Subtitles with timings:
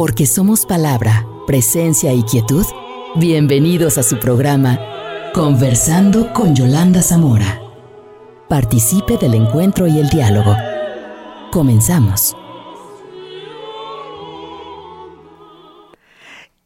[0.00, 2.64] Porque somos palabra, presencia y quietud.
[3.16, 4.80] Bienvenidos a su programa
[5.34, 7.60] Conversando con Yolanda Zamora.
[8.48, 10.56] Participe del encuentro y el diálogo.
[11.52, 12.34] Comenzamos.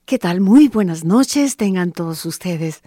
[0.05, 0.41] ¿Qué tal?
[0.41, 2.83] Muy buenas noches tengan todos ustedes.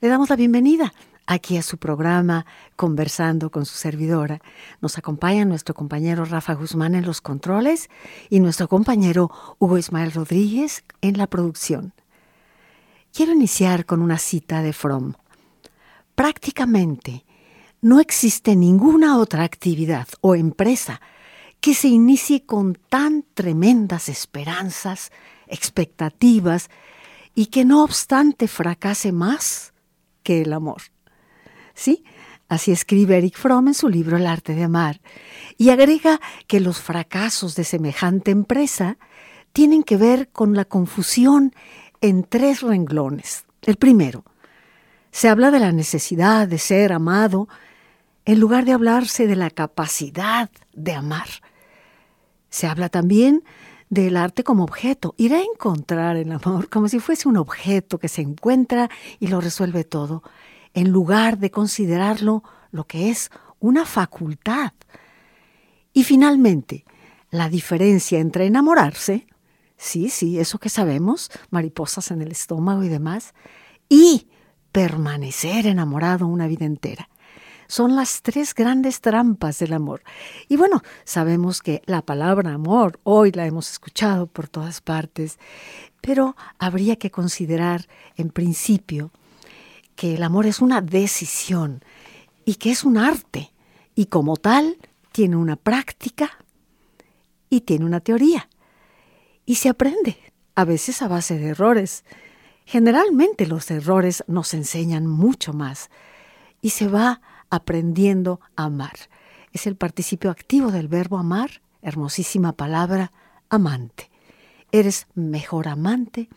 [0.00, 0.92] Le damos la bienvenida
[1.26, 2.46] aquí a su programa
[2.76, 4.40] Conversando con su servidora.
[4.80, 7.88] Nos acompaña nuestro compañero Rafa Guzmán en los controles
[8.30, 11.92] y nuestro compañero Hugo Ismael Rodríguez en la producción.
[13.12, 15.14] Quiero iniciar con una cita de Fromm.
[16.14, 17.24] Prácticamente
[17.80, 21.00] no existe ninguna otra actividad o empresa
[21.60, 25.12] que se inicie con tan tremendas esperanzas,
[25.46, 26.70] expectativas
[27.34, 29.72] y que no obstante fracase más
[30.22, 30.91] que el amor.
[31.74, 32.04] ¿Sí?
[32.48, 35.00] Así escribe Eric Fromm en su libro El arte de amar,
[35.56, 38.98] y agrega que los fracasos de semejante empresa
[39.52, 41.54] tienen que ver con la confusión
[42.00, 43.44] en tres renglones.
[43.62, 44.24] El primero,
[45.12, 47.48] se habla de la necesidad de ser amado
[48.24, 51.28] en lugar de hablarse de la capacidad de amar.
[52.50, 53.44] Se habla también
[53.88, 58.08] del arte como objeto, ir a encontrar el amor como si fuese un objeto que
[58.08, 60.22] se encuentra y lo resuelve todo
[60.74, 64.72] en lugar de considerarlo lo que es una facultad.
[65.92, 66.84] Y finalmente,
[67.30, 69.26] la diferencia entre enamorarse,
[69.76, 73.34] sí, sí, eso que sabemos, mariposas en el estómago y demás,
[73.88, 74.28] y
[74.72, 77.08] permanecer enamorado una vida entera.
[77.68, 80.02] Son las tres grandes trampas del amor.
[80.48, 85.38] Y bueno, sabemos que la palabra amor hoy la hemos escuchado por todas partes,
[86.02, 89.10] pero habría que considerar en principio
[89.96, 91.84] que el amor es una decisión
[92.44, 93.52] y que es un arte
[93.94, 94.78] y como tal
[95.12, 96.30] tiene una práctica
[97.50, 98.48] y tiene una teoría.
[99.44, 100.16] Y se aprende,
[100.54, 102.04] a veces a base de errores.
[102.64, 105.90] Generalmente los errores nos enseñan mucho más
[106.60, 108.94] y se va aprendiendo a amar.
[109.52, 113.12] Es el participio activo del verbo amar, hermosísima palabra,
[113.50, 114.10] amante.
[114.70, 116.30] Eres mejor amante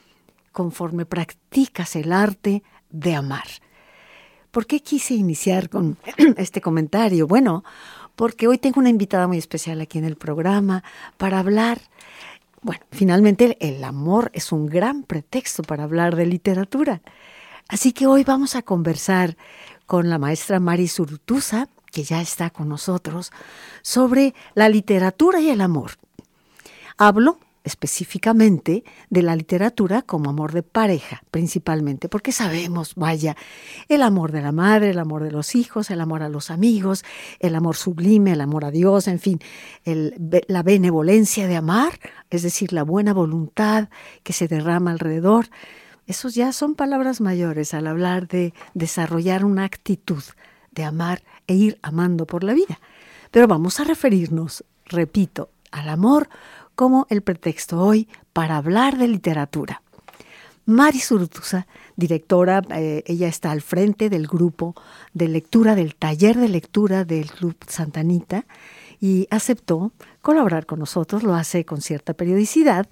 [0.52, 2.64] conforme practicas el arte
[3.00, 3.48] de amar.
[4.52, 5.98] ¿Por qué quise iniciar con
[6.38, 7.28] este comentario?
[7.28, 7.64] Bueno,
[8.16, 10.84] porque hoy tengo una invitada muy especial aquí en el programa
[11.18, 11.80] para hablar,
[12.62, 17.02] bueno, finalmente el amor es un gran pretexto para hablar de literatura.
[17.68, 19.36] Así que hoy vamos a conversar
[19.86, 23.32] con la maestra Mari Surtusa, que ya está con nosotros,
[23.82, 25.92] sobre la literatura y el amor.
[26.98, 33.36] Hablo específicamente de la literatura como amor de pareja, principalmente, porque sabemos, vaya,
[33.90, 37.04] el amor de la madre, el amor de los hijos, el amor a los amigos,
[37.40, 39.40] el amor sublime, el amor a Dios, en fin,
[39.84, 42.00] la benevolencia de amar,
[42.30, 43.90] es decir, la buena voluntad
[44.22, 45.48] que se derrama alrededor.
[46.06, 50.24] Esos ya son palabras mayores al hablar de desarrollar una actitud
[50.72, 52.80] de amar e ir amando por la vida.
[53.32, 56.30] Pero vamos a referirnos, repito, al amor
[56.76, 59.82] como el pretexto hoy para hablar de literatura.
[60.68, 64.74] Mari Surtusa, directora, eh, ella está al frente del grupo
[65.14, 68.46] de lectura, del taller de lectura del Club Santanita
[69.00, 69.92] y aceptó
[70.22, 72.88] colaborar con nosotros, lo hace con cierta periodicidad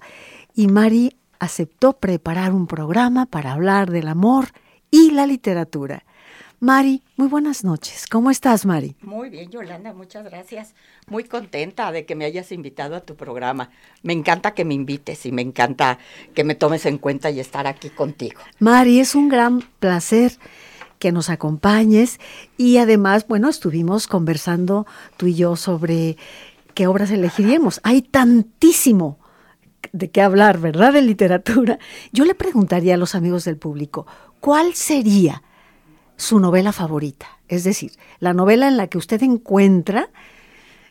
[0.54, 4.48] y Mari aceptó preparar un programa para hablar del amor
[4.90, 6.04] y la literatura.
[6.64, 8.06] Mari, muy buenas noches.
[8.10, 8.96] ¿Cómo estás, Mari?
[9.02, 10.74] Muy bien, Yolanda, muchas gracias.
[11.08, 13.68] Muy contenta de que me hayas invitado a tu programa.
[14.02, 15.98] Me encanta que me invites y me encanta
[16.32, 18.40] que me tomes en cuenta y estar aquí contigo.
[18.60, 20.38] Mari, es un gran placer
[20.98, 22.18] que nos acompañes
[22.56, 24.86] y además, bueno, estuvimos conversando
[25.18, 26.16] tú y yo sobre
[26.72, 27.78] qué obras elegiríamos.
[27.82, 29.18] Hay tantísimo
[29.92, 30.94] de qué hablar, ¿verdad?
[30.94, 31.78] De literatura.
[32.12, 34.06] Yo le preguntaría a los amigos del público,
[34.40, 35.42] ¿cuál sería
[36.16, 37.26] su novela favorita.
[37.48, 40.10] Es decir, la novela en la que usted encuentra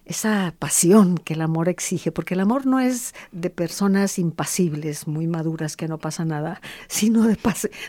[0.05, 5.27] esa pasión que el amor exige, porque el amor no es de personas impasibles, muy
[5.27, 7.37] maduras, que no pasa nada, sino de,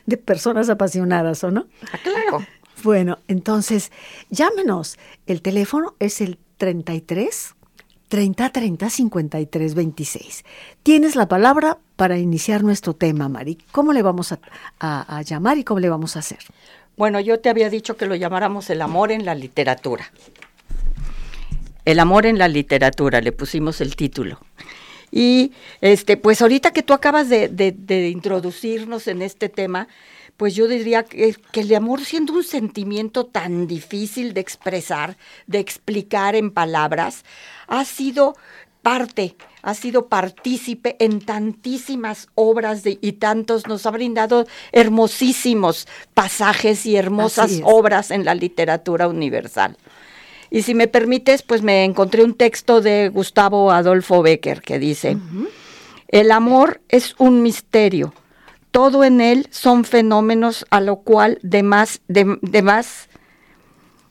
[0.07, 1.67] de personas apasionadas, ¿o no?
[1.93, 2.45] Ah, claro.
[2.83, 3.91] Bueno, entonces,
[4.31, 4.99] llámenos.
[5.27, 7.55] El teléfono es el 33
[8.09, 10.45] 30 30 53 26.
[10.83, 13.59] Tienes la palabra para iniciar nuestro tema, Mari.
[13.73, 14.39] ¿Cómo le vamos a,
[14.79, 16.39] a llamar y cómo le vamos a hacer?
[16.97, 20.13] Bueno, yo te había dicho que lo llamáramos el amor en la literatura.
[21.85, 24.39] El amor en la literatura, le pusimos el título.
[25.11, 29.89] Y este, pues ahorita que tú acabas de, introducirnos en este tema,
[30.37, 35.17] pues yo diría que, que, el amor siendo un sentimiento tan difícil de expresar,
[35.47, 37.25] de explicar en palabras,
[37.69, 38.35] ha sido
[38.83, 46.85] parte, ha sido partícipe en tantísimas obras de, y tantos, nos ha brindado hermosísimos pasajes
[46.85, 49.79] y hermosas obras en la literatura universal.
[50.51, 55.17] Y si me permites, pues me encontré un texto de Gustavo Adolfo Becker que dice,
[56.09, 58.13] el amor es un misterio,
[58.71, 63.09] todo en él son fenómenos a lo cual de más, de, de más,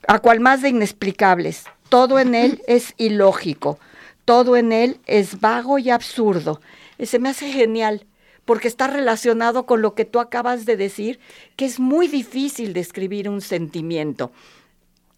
[0.08, 3.78] a cual más de inexplicables, todo en él es ilógico
[4.24, 6.60] todo en él es vago y absurdo.
[6.98, 8.06] Y se me hace genial
[8.44, 11.18] porque está relacionado con lo que tú acabas de decir,
[11.56, 14.32] que es muy difícil describir un sentimiento.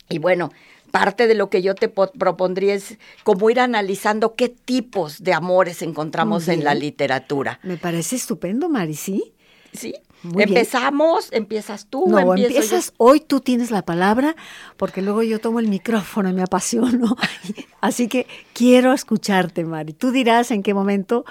[0.08, 0.52] Y bueno,
[0.90, 5.82] parte de lo que yo te propondría es como ir analizando qué tipos de amores
[5.82, 7.58] encontramos en la literatura.
[7.62, 9.34] Me parece estupendo, Mari, ¿sí?
[9.72, 9.94] Sí,
[10.24, 12.06] Empezamos, empiezas tú.
[12.08, 14.36] No, empiezas hoy, tú tienes la palabra,
[14.76, 17.16] porque luego yo tomo el micrófono y me apasiono.
[17.80, 19.92] Así que quiero escucharte, Mari.
[19.92, 21.24] Tú dirás en qué momento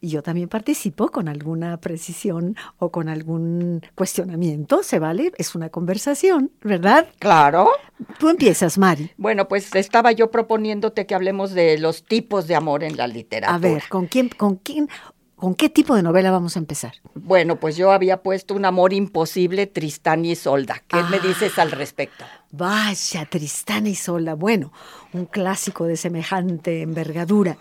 [0.00, 5.32] y yo también participo con alguna precisión o con algún cuestionamiento, ¿se vale?
[5.38, 7.08] Es una conversación, ¿verdad?
[7.18, 7.70] Claro.
[8.18, 9.10] Tú empiezas, Mari.
[9.16, 13.54] Bueno, pues estaba yo proponiéndote que hablemos de los tipos de amor en la literatura.
[13.54, 14.88] A ver, ¿con quién, con quién
[15.36, 16.94] ¿Con qué tipo de novela vamos a empezar?
[17.14, 20.82] Bueno, pues yo había puesto Un amor imposible, Tristán y Isolda.
[20.88, 22.24] ¿Qué me dices al respecto?
[22.50, 24.34] Vaya, Tristán y Isolda.
[24.34, 24.72] Bueno,
[25.12, 27.58] un clásico de semejante envergadura.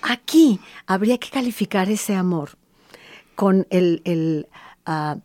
[0.00, 2.52] Aquí habría que calificar ese amor
[3.34, 4.48] con el, el,
[4.86, 5.18] ah,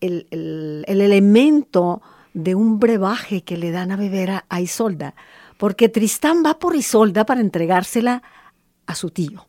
[0.00, 2.00] el, elemento
[2.32, 5.14] de un brebaje que le dan a beber a, a Isolda,
[5.58, 8.22] porque Tristán va por Isolda para entregársela
[8.86, 9.46] a su tío.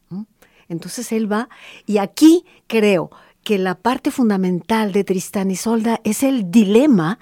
[0.69, 1.49] Entonces él va,
[1.85, 3.11] y aquí creo
[3.43, 7.19] que la parte fundamental de Tristán y Solda es el dilema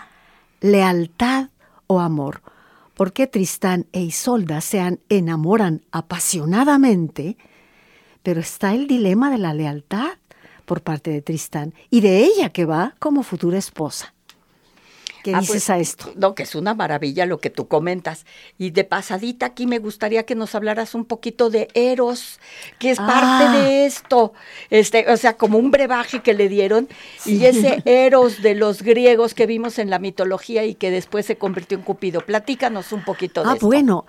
[0.60, 1.50] lealtad
[1.88, 2.42] o amor.
[2.94, 7.38] Porque Tristán e Isolda se enamoran apasionadamente,
[8.24, 10.18] pero está el dilema de la lealtad
[10.66, 14.14] por parte de Tristán y de ella que va como futura esposa.
[15.24, 16.14] ¿Qué ah, dices pues, a esto?
[16.16, 18.26] No, que es una maravilla lo que tú comentas.
[18.58, 22.40] Y de pasadita aquí me gustaría que nos hablaras un poquito de Eros,
[22.80, 23.58] que es parte ah.
[23.58, 24.34] de esto.
[24.70, 26.88] Este, o sea, como un brebaje que le dieron.
[27.26, 31.38] Y ese Eros de los griegos que vimos en la mitología y que después se
[31.38, 32.22] convirtió en Cupido.
[32.22, 34.06] Platícanos un poquito de ah, bueno.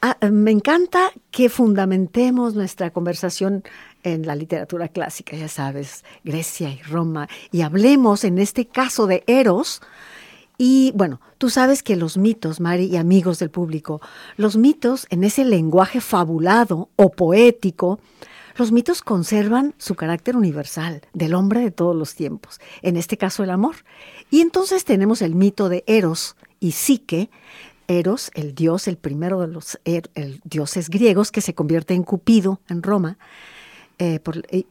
[0.00, 3.64] Ah, me encanta que fundamentemos nuestra conversación
[4.04, 9.24] en la literatura clásica, ya sabes, Grecia y Roma, y hablemos en este caso de
[9.26, 9.80] Eros,
[10.64, 14.00] y bueno, tú sabes que los mitos, Mari y amigos del público,
[14.36, 17.98] los mitos en ese lenguaje fabulado o poético,
[18.56, 23.42] los mitos conservan su carácter universal, del hombre de todos los tiempos, en este caso
[23.42, 23.74] el amor.
[24.30, 27.28] Y entonces tenemos el mito de Eros y Psique,
[27.88, 30.10] Eros, el dios, el primero de los er,
[30.44, 33.18] dioses griegos que se convierte en Cupido en Roma,
[33.98, 34.20] eh,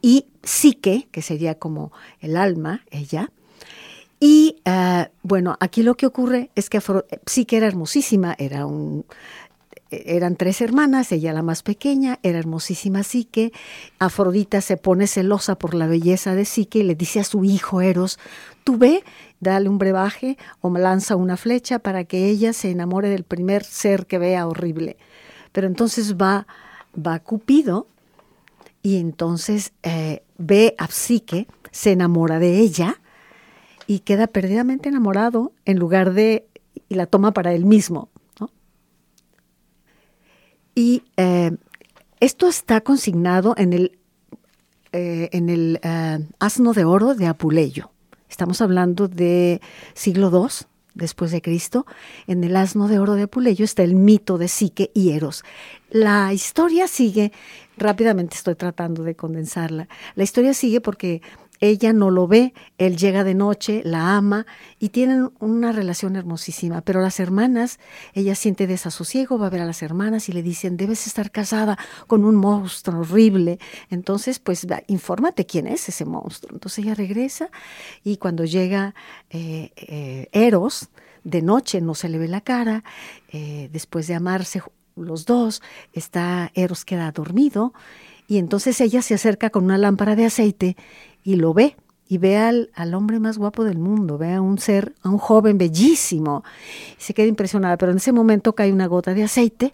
[0.02, 1.92] y Psique, que sería como
[2.22, 3.30] el alma, ella,
[4.24, 6.80] y eh, bueno, aquí lo que ocurre es que
[7.26, 9.04] sí que era hermosísima, un,
[9.90, 13.52] eran tres hermanas, ella la más pequeña, era hermosísima Psique.
[13.98, 17.82] Afrodita se pone celosa por la belleza de Psique y le dice a su hijo
[17.82, 18.20] Eros,
[18.64, 19.04] tú ve,
[19.40, 24.06] dale un brebaje o lanza una flecha para que ella se enamore del primer ser
[24.06, 24.98] que vea horrible.
[25.52, 26.46] Pero entonces va,
[26.96, 27.88] va Cupido
[28.84, 33.01] y entonces eh, ve a Psique, se enamora de ella
[33.88, 36.48] y queda perdidamente enamorado en lugar de,
[36.90, 38.10] y la toma para él mismo.
[40.74, 41.52] Y eh,
[42.20, 44.00] esto está consignado en el,
[44.94, 47.92] eh, en el eh, asno de oro de Apuleyo.
[48.30, 49.60] Estamos hablando de
[49.94, 51.86] siglo II después de Cristo.
[52.28, 55.44] En el asno de oro de Apuleyo está el mito de Psique y Eros.
[55.90, 57.34] La historia sigue,
[57.78, 61.22] rápidamente estoy tratando de condensarla, la historia sigue porque
[61.62, 64.48] ella no lo ve, él llega de noche, la ama
[64.80, 66.82] y tienen una relación hermosísima.
[66.82, 67.80] Pero las hermanas,
[68.14, 71.78] ella siente desasosiego, va a ver a las hermanas y le dicen, debes estar casada
[72.08, 73.60] con un monstruo horrible.
[73.92, 76.56] Entonces, pues, infórmate quién es ese monstruo.
[76.56, 77.52] Entonces ella regresa
[78.04, 78.96] y cuando llega
[79.30, 80.90] eh, eh, Eros,
[81.24, 82.84] de noche no se le ve la cara,
[83.32, 84.64] eh, después de amarse
[84.96, 85.62] los dos,
[85.94, 87.72] está Eros queda dormido
[88.32, 90.78] y entonces ella se acerca con una lámpara de aceite
[91.24, 91.76] y lo ve
[92.08, 95.58] y ve al, hombre más guapo del mundo, ve a un ser, a un joven
[95.58, 96.44] bellísimo,
[97.00, 99.74] y se queda impresionada, pero en ese momento cae una gota de aceite,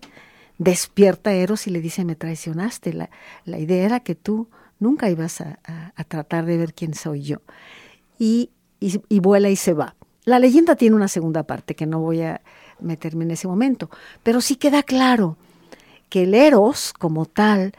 [0.59, 3.09] despierta Eros y le dice, me traicionaste, la,
[3.45, 4.49] la idea era que tú
[4.79, 5.57] nunca ibas a,
[6.07, 7.37] tratar de ver quién soy yo.
[8.19, 9.95] Y, y, vuela y se va.
[10.23, 12.41] La leyenda tiene una segunda parte que no voy a
[12.79, 13.89] meterme en ese momento,
[14.21, 15.37] pero sí queda claro
[16.09, 17.73] que el eros como tal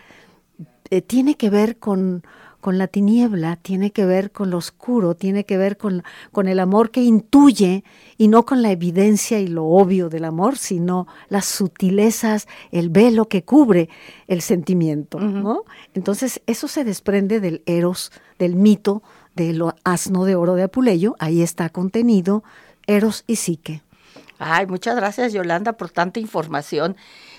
[0.90, 2.24] eh, tiene que ver con,
[2.60, 6.58] con la tiniebla, tiene que ver con lo oscuro, tiene que ver con, con, el
[6.58, 7.84] amor que intuye
[8.16, 13.28] y no con la evidencia y lo obvio del amor, sino las sutilezas, el velo
[13.28, 13.88] que cubre
[14.26, 15.20] el sentimiento.
[15.20, 15.62] ¿no?
[15.94, 19.02] Entonces, eso se desprende del eros, del mito
[19.38, 22.42] del asno de oro de Apuleyo, ahí está contenido
[22.88, 23.82] eros y psique.
[24.38, 26.96] Ay, muchas gracias Yolanda por tanta información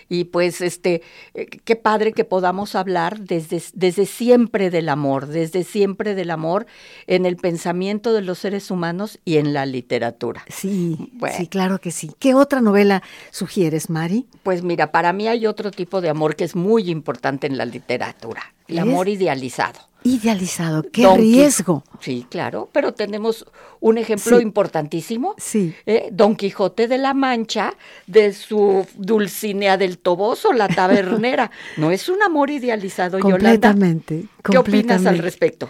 [0.10, 1.02] y pues este
[1.34, 6.66] eh, qué padre que podamos hablar desde, desde siempre del amor, desde siempre del amor
[7.08, 10.44] en el pensamiento de los seres humanos y en la literatura.
[10.50, 12.12] Sí, sí, claro que sí.
[12.20, 14.26] ¿Qué otra novela sugieres, Mari?
[14.44, 17.66] Pues mira, para mí hay otro tipo de amor que es muy importante en la
[17.66, 19.89] literatura, el amor idealizado.
[20.04, 21.84] Idealizado, qué riesgo.
[22.00, 23.46] Sí, claro, pero tenemos
[23.82, 25.36] un ejemplo importantísimo.
[25.38, 25.76] Sí.
[25.86, 26.10] ¿eh?
[26.12, 27.74] Don Quijote de la Mancha,
[28.08, 31.52] de su Dulcinea del Toboso, la tabernera.
[31.78, 34.42] no es un amor idealizado, completamente, Yolanda.
[34.44, 35.70] ¿Qué opinas al respecto?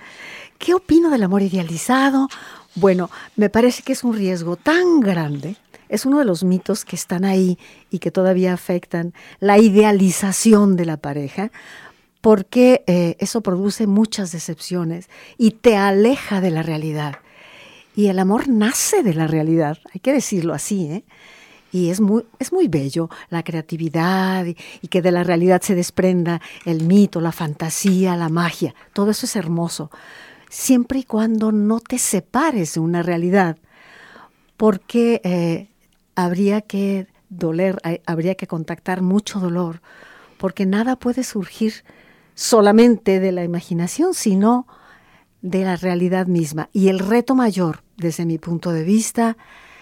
[0.59, 2.27] ¿Qué opino del amor idealizado?
[2.75, 5.55] Bueno, me parece que es un riesgo tan grande.
[5.87, 7.57] Es uno de los mitos que están ahí
[7.89, 11.51] y que todavía afectan la idealización de la pareja,
[12.21, 17.19] porque eh, eso produce muchas decepciones y te aleja de la realidad.
[17.95, 21.03] Y el amor nace de la realidad, hay que decirlo así, ¿eh?
[21.71, 24.55] Y es muy, es muy bello la creatividad y,
[24.87, 28.73] que de la realidad se desprenda el mito, la fantasía, la magia.
[28.91, 29.91] Todo eso es hermoso,
[30.49, 33.57] siempre y cuando no te separes de una realidad,
[34.57, 35.67] porque eh,
[36.15, 39.81] habría que doler, habría que contactar mucho dolor,
[40.39, 41.83] porque nada puede surgir
[42.39, 44.65] solamente de la imaginación, sino
[45.41, 46.69] de la realidad misma.
[46.71, 49.35] Y el reto mayor, desde mi punto de vista,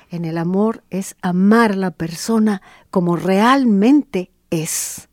[0.10, 5.08] en el amor es amar a la persona como realmente es.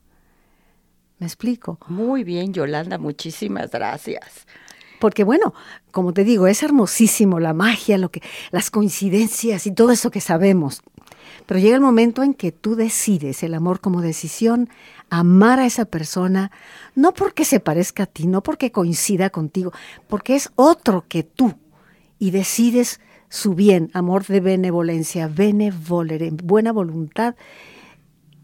[1.19, 1.79] ¿Me explico?
[1.89, 4.47] Muy bien, Yolanda, muchísimas gracias.
[4.99, 5.53] Porque bueno,
[5.91, 8.23] como te digo, es hermosísimo la magia, lo que
[8.53, 10.81] las coincidencias y todo eso que sabemos.
[11.45, 14.71] Pero llega el momento en que tú decides el amor como decisión,
[15.11, 16.51] amar a esa persona,
[16.95, 19.73] no porque se parezca a ti, no porque coincida contigo,
[20.09, 21.55] porque es otro que tú
[22.19, 27.35] y decides su bien, amor de benevolencia, benevolere, buena voluntad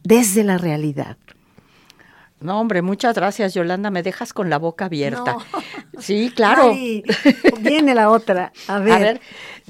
[0.02, 1.16] desde la realidad.
[2.40, 3.90] No, hombre, muchas gracias, Yolanda.
[3.90, 5.36] Me dejas con la boca abierta.
[5.98, 6.74] Sí, claro.
[7.60, 8.52] viene la otra.
[8.66, 8.92] A ver.
[8.94, 9.20] A ver,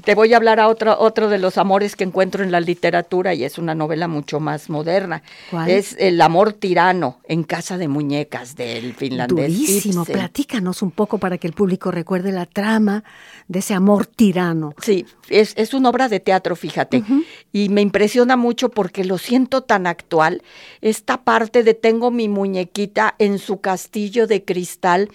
[0.03, 3.33] te voy a hablar a otro, otro de los amores que encuentro en la literatura
[3.33, 5.23] y es una novela mucho más moderna.
[5.49, 5.69] ¿Cuál?
[5.69, 9.47] Es El amor tirano en casa de muñecas del finlandés.
[9.47, 10.01] Durísimo.
[10.01, 10.13] Ibsen.
[10.13, 13.03] Platícanos un poco para que el público recuerde la trama
[13.47, 14.73] de ese amor tirano.
[14.81, 16.97] Sí, es, es una obra de teatro, fíjate.
[16.97, 17.25] Uh -huh.
[17.51, 20.41] Y me impresiona mucho porque lo siento tan actual.
[20.81, 25.09] Esta parte de tengo mi muñequita en su castillo de cristal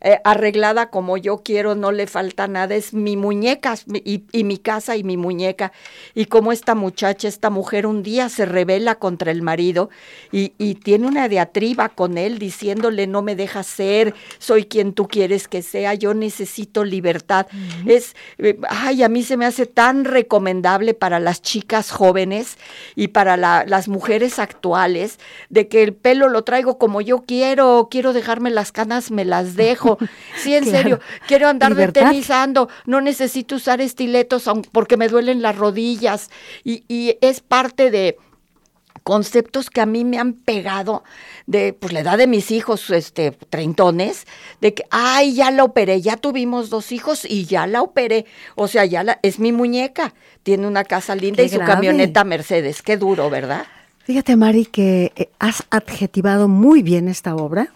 [0.00, 4.58] eh, arreglada como yo quiero, no le falta nada, es mi muñeca y, y, mi
[4.58, 5.72] casa y mi muñeca.
[6.14, 9.90] Y como esta muchacha, esta mujer un día se revela contra el marido
[10.32, 15.06] y, y tiene una diatriba con él diciéndole no me dejas ser, soy quien tú
[15.06, 17.46] quieres que sea, yo necesito libertad.
[17.52, 17.90] Uh -huh.
[17.90, 22.56] Es, eh, ay, a mí se me hace tan recomendable para las chicas jóvenes
[22.96, 27.88] y para la, las mujeres actuales de que el pelo lo traigo como yo quiero,
[27.90, 29.89] quiero dejarme las canas, me las dejo.
[30.36, 30.78] Sí, en claro.
[30.78, 32.02] serio, quiero andar ¿Libertad?
[32.02, 36.30] detenizando, no necesito usar estiletos porque me duelen las rodillas.
[36.64, 38.16] Y, y es parte de
[39.02, 41.02] conceptos que a mí me han pegado
[41.46, 44.26] de pues la edad de mis hijos este treintones
[44.60, 48.68] de que ay ya la operé ya tuvimos dos hijos y ya la operé o
[48.68, 51.72] sea ya la, es mi muñeca tiene una casa linda Qué y su grave.
[51.72, 53.66] camioneta Mercedes qué duro verdad
[54.04, 57.72] fíjate Mari que eh, has adjetivado muy bien esta obra.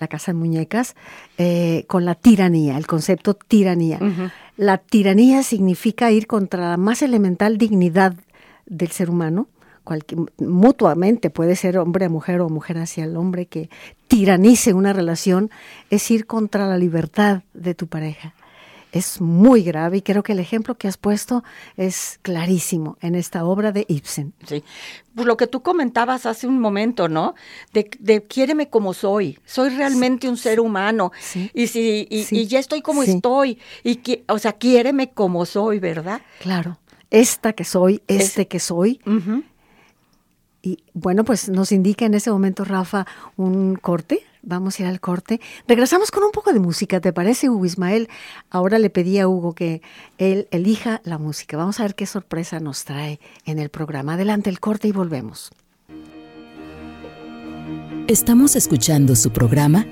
[0.00, 0.94] La Casa de Muñecas,
[1.38, 3.98] eh, con la tiranía, el concepto tiranía.
[4.00, 4.30] Uh -huh.
[4.56, 8.14] La tiranía significa ir contra la más elemental dignidad
[8.66, 9.48] del ser humano,
[9.84, 13.70] cualquier, mutuamente, puede ser hombre a mujer o mujer hacia el hombre, que
[14.06, 15.50] tiranice una relación,
[15.90, 18.34] es ir contra la libertad de tu pareja
[18.92, 21.44] es muy grave y creo que el ejemplo que has puesto
[21.76, 24.32] es clarísimo en esta obra de Ibsen.
[24.46, 24.64] Sí,
[25.14, 27.34] pues lo que tú comentabas hace un momento, ¿no?
[27.72, 30.30] De, de quiéreme como soy, soy realmente sí.
[30.30, 31.50] un ser humano sí.
[31.54, 32.38] y si y, sí.
[32.38, 36.22] y ya estoy como estoy y o sea, quiéreme como soy, ¿verdad?
[36.40, 36.78] Claro,
[37.10, 39.00] esta que soy, este es, que soy.
[39.06, 39.44] Uh -huh.
[40.62, 44.22] Y bueno, pues nos indica en ese momento, Rafa, un corte.
[44.42, 45.40] Vamos a ir al corte.
[45.66, 48.08] Regresamos con un poco de música, ¿te parece, Hugo Ismael?
[48.50, 49.82] Ahora le pedí a Hugo que
[50.18, 51.56] él elija la música.
[51.56, 54.14] Vamos a ver qué sorpresa nos trae en el programa.
[54.14, 55.50] Adelante el corte y volvemos.
[58.06, 59.84] Estamos escuchando su programa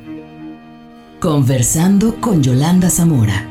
[1.21, 3.47] Conversando con Yolanda Zamora.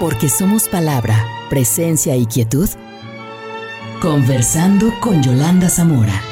[0.00, 1.14] Porque somos palabra,
[1.50, 2.68] presencia y quietud.
[4.00, 6.31] Conversando con Yolanda Zamora.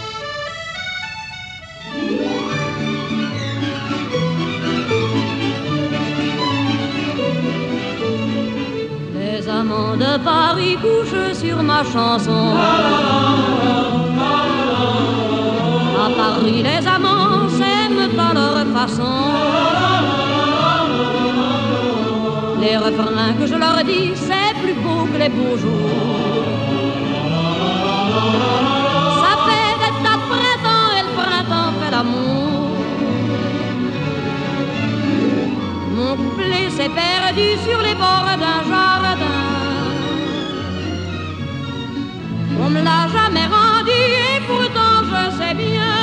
[10.25, 12.55] Paris couchent sur ma chanson.
[16.05, 19.15] À Paris, les amants s'aiment à leur façon.
[22.61, 25.91] Les refrains que je leur dis, c'est plus beau que les beaux jours.
[29.23, 32.77] Ça fait de printemps et le printemps fait l'amour.
[35.97, 39.10] Mon couplet s'est perdu sur les bords d'un jardin.
[42.75, 44.01] Me l'a jamais rendu
[44.35, 45.97] et pourtant je sais bien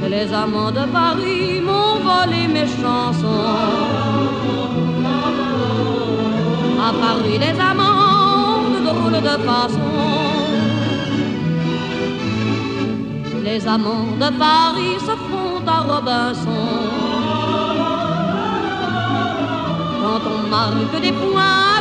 [0.00, 3.86] que les amants de Paris m'ont volé mes chansons.
[6.88, 9.94] À Paris, les amants ont de drôles de façon.
[13.44, 16.66] Les amants de Paris se font à Robinson.
[20.00, 21.80] Quand on marque des points à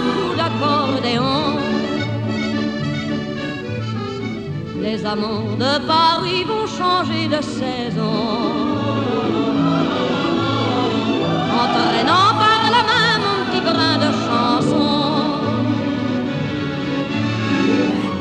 [4.86, 8.18] Les amants de Paris vont changer de saison.
[11.64, 14.96] Entraînant par la main mon petit brin de chanson.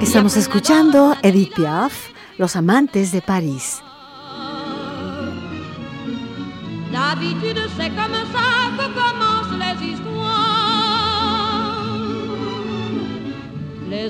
[0.00, 3.83] Estamos escuchando Edith Piaf, Los amantes de París.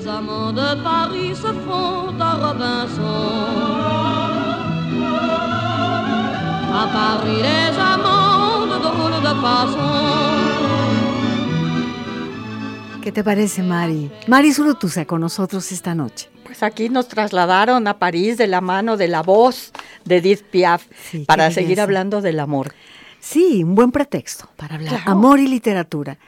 [0.05, 3.01] Les amants de Paris se font à Robinson.
[6.71, 9.93] À Paris, les amants de drôles de façon.
[13.01, 14.11] ¿Qué te parece, Mari?
[14.27, 16.29] Mari Surutusa con nosotros esta noche.
[16.43, 19.71] Pues aquí nos trasladaron a París de la mano de la voz
[20.03, 22.75] de Edith Piaf Sí, para seguir hablando del amor.
[23.19, 24.97] Sí, un buen pretexto para hablar.
[24.97, 25.11] Claro.
[25.11, 26.19] Amor y literatura.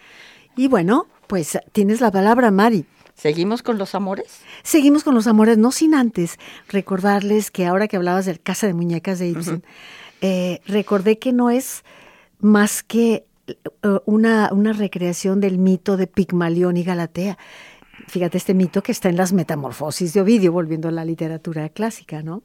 [0.55, 2.87] Y bueno, pues tienes la palabra, Mari.
[3.17, 4.41] ¿Seguimos con los amores?
[4.61, 6.37] Seguimos con los amores, no sin antes
[6.69, 9.63] recordarles que ahora que hablabas del Casa de Muñecas de Ibsen,
[10.21, 11.83] eh, recordé que no es
[12.39, 13.55] más que eh,
[14.05, 17.39] una, una recreación del mito de Pigmalión y Galatea.
[18.07, 22.21] Fíjate este mito que está en las Metamorfosis de Ovidio, volviendo a la literatura clásica,
[22.21, 22.43] ¿no?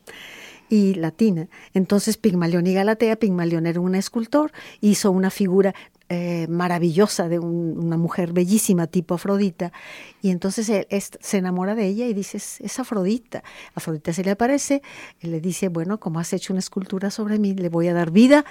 [0.72, 1.48] y latina.
[1.74, 5.74] Entonces Pigmalión y Galatea, Pigmalión era un escultor, hizo una figura
[6.14, 9.72] eh, maravillosa de un- una mujer bellísima tipo Afrodita
[10.20, 13.42] y entonces él se enamora de ella y dice, es, Afrodita.
[13.74, 14.82] Afrodita se le aparece
[15.22, 18.44] le dice, bueno, como has hecho una escultura sobre mí, le voy a dar vida.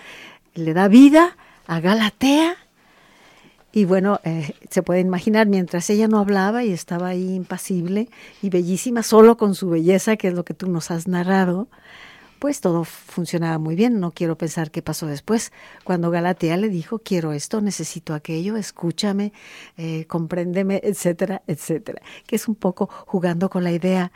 [0.55, 2.55] Le da vida a Galatea
[3.71, 8.09] y bueno, eh, se puede imaginar, mientras ella no hablaba y estaba ahí impasible
[8.41, 11.67] y bellísima, solo con su belleza, que es lo que tú nos has narrado,
[12.41, 13.99] pues todo funcionaba muy bien.
[13.99, 15.51] No quiero pensar qué pasó después,
[15.83, 19.31] cuando Galatea le dijo, quiero esto, necesito aquello, escúchame,
[19.77, 22.01] eh, compréndeme, etcétera, etcétera.
[22.25, 24.11] Que es un poco jugando con la idea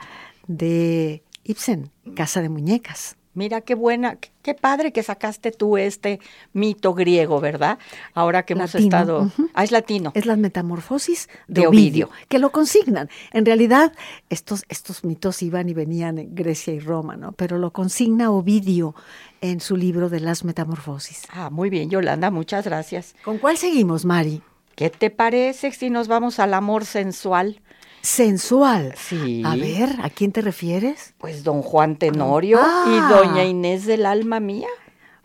[0.48, 3.16] de Ibsen, Casa de Muñecas.
[3.36, 6.20] Mira qué buena, qué, padre que sacaste tú este
[6.54, 7.78] mito griego, ¿verdad?
[8.14, 9.30] Ahora que hemos estado...
[9.54, 10.12] Ah, es latino.
[10.16, 12.10] Es las metamorfosis de, De Ovidio, Ovidio.
[12.28, 13.10] que lo consignan.
[13.32, 13.94] En realidad,
[14.30, 17.34] estos, estos mitos iban y venían en Grecia y Roma, ¿no?
[17.34, 18.96] Pero lo consigna Ovidio
[19.42, 21.24] en su libro de las metamorfosis.
[21.30, 23.16] Ah, muy bien, Yolanda, muchas gracias.
[23.24, 24.42] ¿Con cuál seguimos, Mari?
[24.76, 27.62] ¿Qué te parece si nos vamos al amor sensual?
[28.06, 28.94] Sensual.
[28.98, 29.42] Sí.
[29.46, 31.14] A ver, ¿a quién te refieres?
[31.18, 32.86] Pues don Juan Tenorio Ah.
[32.88, 34.68] y doña Inés del alma mía.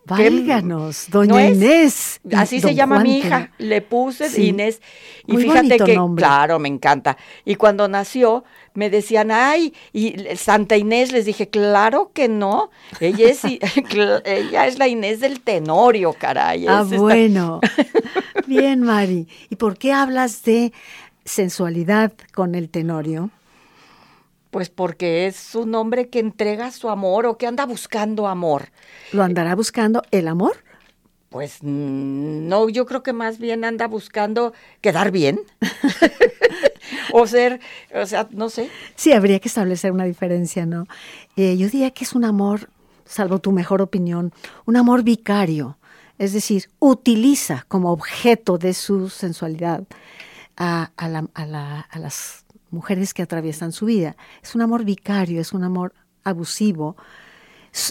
[0.07, 1.47] ¿Qué- Válganos, doña.
[1.47, 2.19] Inés.
[2.35, 3.51] Así se llama Juan mi hija.
[3.59, 4.47] Le puse Sí.
[4.47, 4.81] Inés.
[5.27, 6.23] Y Muy fíjate que, nombre.
[6.23, 7.17] claro, me encanta.
[7.45, 12.71] Y cuando nació, me decían, ay, y Santa Inés, les dije, claro que no.
[12.99, 13.41] Ella es,
[14.25, 16.65] ella es la Inés del Tenorio, caray.
[16.67, 17.59] Ah, es esta- bueno.
[18.47, 19.27] Bien, Mari.
[19.49, 20.73] ¿Y por qué hablas de
[21.25, 23.29] sensualidad con el tenorio?
[24.49, 28.69] Pues porque es un hombre que entrega su amor o que anda buscando amor.
[29.13, 30.57] ¿Lo andará buscando el amor?
[31.29, 35.39] Pues mm, no, yo creo que más bien anda buscando quedar bien.
[37.13, 37.61] o ser,
[37.95, 38.69] o sea, no sé.
[38.95, 40.87] Sí, habría que establecer una diferencia, ¿no?
[41.37, 42.69] Eh, yo diría que es un amor,
[43.05, 44.33] salvo tu mejor opinión,
[44.65, 45.77] un amor vicario.
[46.17, 49.85] Es decir, utiliza como objeto de su sensualidad
[50.63, 54.15] a, a la- a la- a las mujeres que atraviesan su vida.
[54.43, 55.93] Es un amor vicario, es un amor
[56.23, 56.95] abusivo.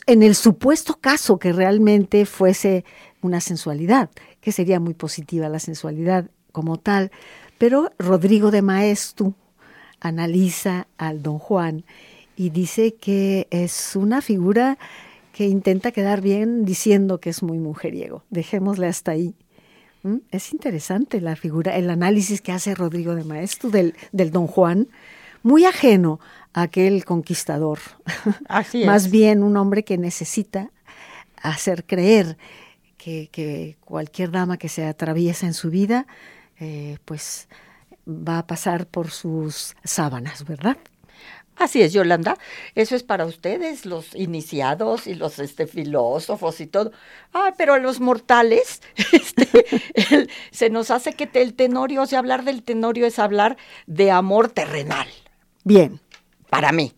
[0.06, 2.85] En el supuesto caso que realmente fuese
[3.22, 4.09] una sensualidad,
[4.40, 7.11] que sería muy positiva la sensualidad como tal,
[7.59, 9.35] pero Rodrigo de Maestu
[10.00, 11.85] analiza al don Juan
[12.37, 14.78] y dice que es una figura
[15.33, 18.22] que intenta quedar bien diciendo que es muy mujeriego.
[18.30, 19.35] Dejémosle hasta ahí.
[20.03, 20.17] ¿Mm?
[20.31, 24.89] Es interesante la figura, el análisis que hace Rodrigo de Maestu del, del don Juan,
[25.43, 26.21] muy ajeno
[26.53, 27.79] a aquel conquistador.
[28.49, 30.71] Así Más bien un hombre que necesita
[31.37, 32.37] hacer creer
[32.97, 36.07] que, que, cualquier dama que se atraviesa en su vida,
[36.59, 37.49] eh, pues
[38.07, 40.77] va a pasar por sus sábanas, ¿verdad?
[41.61, 42.38] Así es, Yolanda.
[42.75, 46.90] Eso es para ustedes, los iniciados y los este, filósofos y todo.
[47.35, 48.81] Ah, pero a los mortales,
[49.12, 49.46] este,
[50.11, 54.11] el, se nos hace que el tenorio, o sea, hablar del tenorio es hablar de
[54.11, 55.07] amor terrenal.
[55.62, 56.01] Bien.
[56.49, 56.94] Para mí.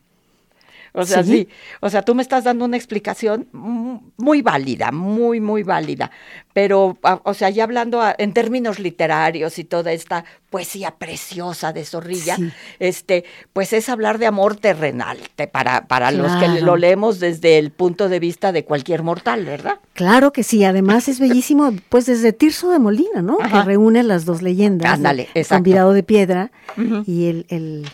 [0.94, 1.30] O sea, ¿Sí?
[1.32, 1.48] sí.
[1.80, 6.10] O sea, tú me estás dando una explicación muy válida, muy, muy válida.
[6.52, 11.86] Pero, o sea, ya hablando a, en términos literarios y toda esta poesía preciosa de
[11.86, 12.52] Zorrilla, sí.
[12.78, 13.24] este,
[13.54, 16.24] pues es hablar de amor terrenal, te, para, para claro.
[16.24, 19.78] los que lo leemos desde el punto de vista de cualquier mortal, ¿verdad?
[19.94, 23.38] Claro que sí, además es bellísimo, pues desde Tirso de Molina, ¿no?
[23.40, 23.62] Ajá.
[23.62, 24.92] Que reúne las dos leyendas.
[24.92, 27.04] Ándale, el convidado de piedra uh -huh.
[27.06, 27.86] y el, el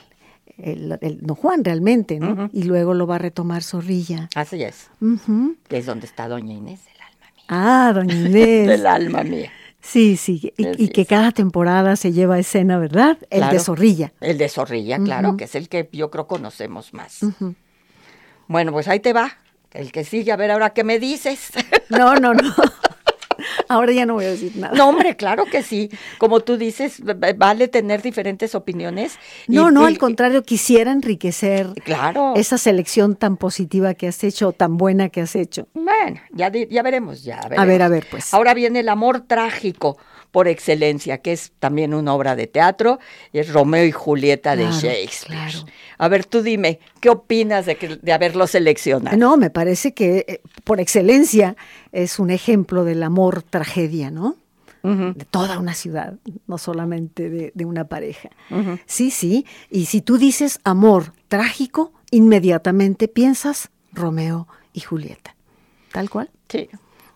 [0.58, 2.32] el, el, don Juan realmente, ¿no?
[2.32, 2.50] Uh -huh.
[2.52, 4.28] Y luego lo va a retomar Zorrilla.
[4.34, 4.90] Así es.
[5.00, 5.56] Uh -huh.
[5.70, 7.44] Es donde está doña Inés del alma mía.
[7.48, 8.68] Ah, doña Inés.
[8.68, 9.50] del alma mía.
[9.80, 13.16] Sí, sí, y, y, que cada temporada se lleva a escena, ¿verdad?
[13.30, 14.12] El claro, de Zorrilla.
[14.20, 15.36] El de Zorrilla, claro, uh -huh.
[15.36, 17.20] que es el que yo creo conocemos más.
[18.48, 19.38] Bueno, pues ahí te va.
[19.72, 21.50] El que sigue, a ver ahora qué me dices.
[21.90, 22.54] No, no, no.
[23.68, 24.76] Ahora ya no voy a decir nada.
[24.76, 25.90] No, hombre, claro que sí.
[26.18, 27.02] Como tú dices,
[27.36, 29.18] vale tener diferentes opiniones.
[29.46, 32.34] No, y, no, y, al contrario, quisiera enriquecer claro.
[32.36, 35.68] esa selección tan positiva que has hecho, tan buena que has hecho.
[35.74, 37.40] Bueno, ya, ya veremos, ya.
[37.42, 37.58] Veremos.
[37.58, 38.32] A ver, a ver, pues.
[38.34, 39.98] Ahora viene el amor trágico
[40.30, 42.98] por excelencia, que es también una obra de teatro,
[43.32, 45.50] y es Romeo y Julieta claro, de Shakespeare.
[45.50, 45.66] Claro.
[45.96, 49.16] A ver, tú dime, ¿qué opinas de, que, de haberlo seleccionado?
[49.16, 51.56] No, me parece que eh, por excelencia
[51.92, 54.36] es un ejemplo del amor tragedia, ¿no?
[54.82, 55.14] Uh -huh.
[55.14, 56.14] De toda una ciudad,
[56.46, 58.30] no solamente de, de una pareja.
[58.50, 58.80] Uh -huh.
[58.86, 65.34] Sí, sí, y si tú dices amor trágico, inmediatamente piensas Romeo y Julieta.
[65.92, 66.30] Tal cual.
[66.48, 66.68] Sí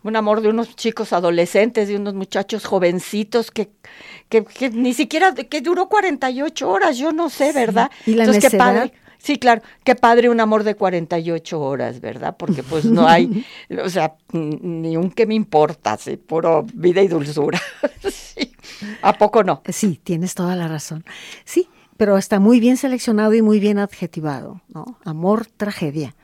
[0.05, 3.71] un amor de unos chicos adolescentes, de unos muchachos jovencitos que,
[4.29, 7.91] que, que ni siquiera, que duró 48 horas, yo no sé, ¿verdad?
[8.05, 8.13] Sí.
[8.13, 8.93] Y la Entonces, qué padre.
[9.23, 12.37] Sí, claro, qué padre un amor de 48 horas, ¿verdad?
[12.37, 13.47] Porque pues no hay,
[13.85, 17.61] o sea, ni un que me importa, sí, puro vida y dulzura.
[18.11, 18.53] sí.
[19.01, 19.63] ¿A poco no?
[19.69, 21.05] Sí, tienes toda la razón.
[21.45, 24.99] Sí, pero está muy bien seleccionado y muy bien adjetivado, ¿no?
[25.05, 26.17] Amor, tragedia.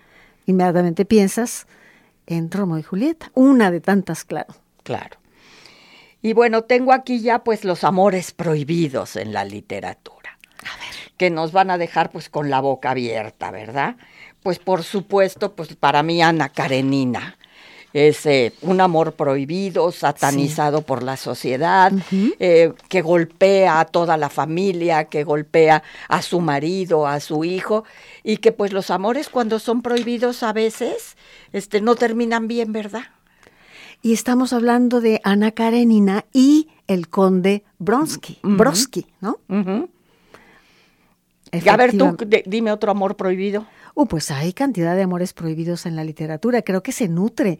[0.47, 1.69] Inmediatamente piensas
[2.27, 4.55] en Romeo y Julieta, una de tantas, claro.
[4.83, 5.19] Claro.
[6.21, 10.37] Y bueno, tengo aquí ya pues los amores prohibidos en la literatura.
[10.63, 11.08] A ver.
[11.19, 13.97] Que nos van a dejar pues con la boca abierta, ¿verdad?
[14.43, 17.37] Pues por supuesto, pues para mí Ana Karenina
[17.93, 20.85] es eh, un amor prohibido, satanizado sí.
[20.87, 22.37] por la sociedad, uh -huh.
[22.39, 27.85] eh, que golpea a toda la familia, que golpea a su marido, a su hijo,
[28.23, 31.17] y que pues los amores cuando son prohibidos a veces
[31.53, 33.05] este, no terminan bien, ¿verdad?
[34.03, 39.07] Y estamos hablando de Ana Karenina y el conde Bronsky, uh -huh.
[39.21, 39.41] ¿no?
[39.49, 39.89] Uh -huh.
[41.53, 43.67] A ver, tú dime otro amor prohibido.
[43.95, 46.63] Uh, pues hay cantidad de amores prohibidos en la literatura.
[46.63, 47.59] Creo que se nutre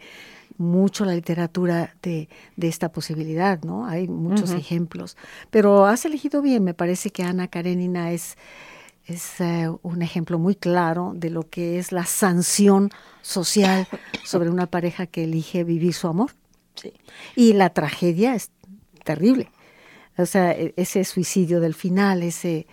[0.59, 3.87] mucho la literatura de, de esta posibilidad, ¿no?
[3.87, 4.59] Hay muchos uh -huh.
[4.59, 5.16] ejemplos.
[5.51, 8.37] Pero has elegido bien, me parece que Ana Karenina es,
[9.07, 12.90] es uh, un ejemplo muy claro de lo que es la sanción
[13.22, 13.87] social
[14.24, 16.33] sobre una pareja que elige vivir su amor.
[16.74, 16.92] Sí.
[17.37, 18.51] Y la tragedia es
[19.05, 19.51] terrible.
[20.16, 22.66] O sea, e, ese suicidio del final, ese,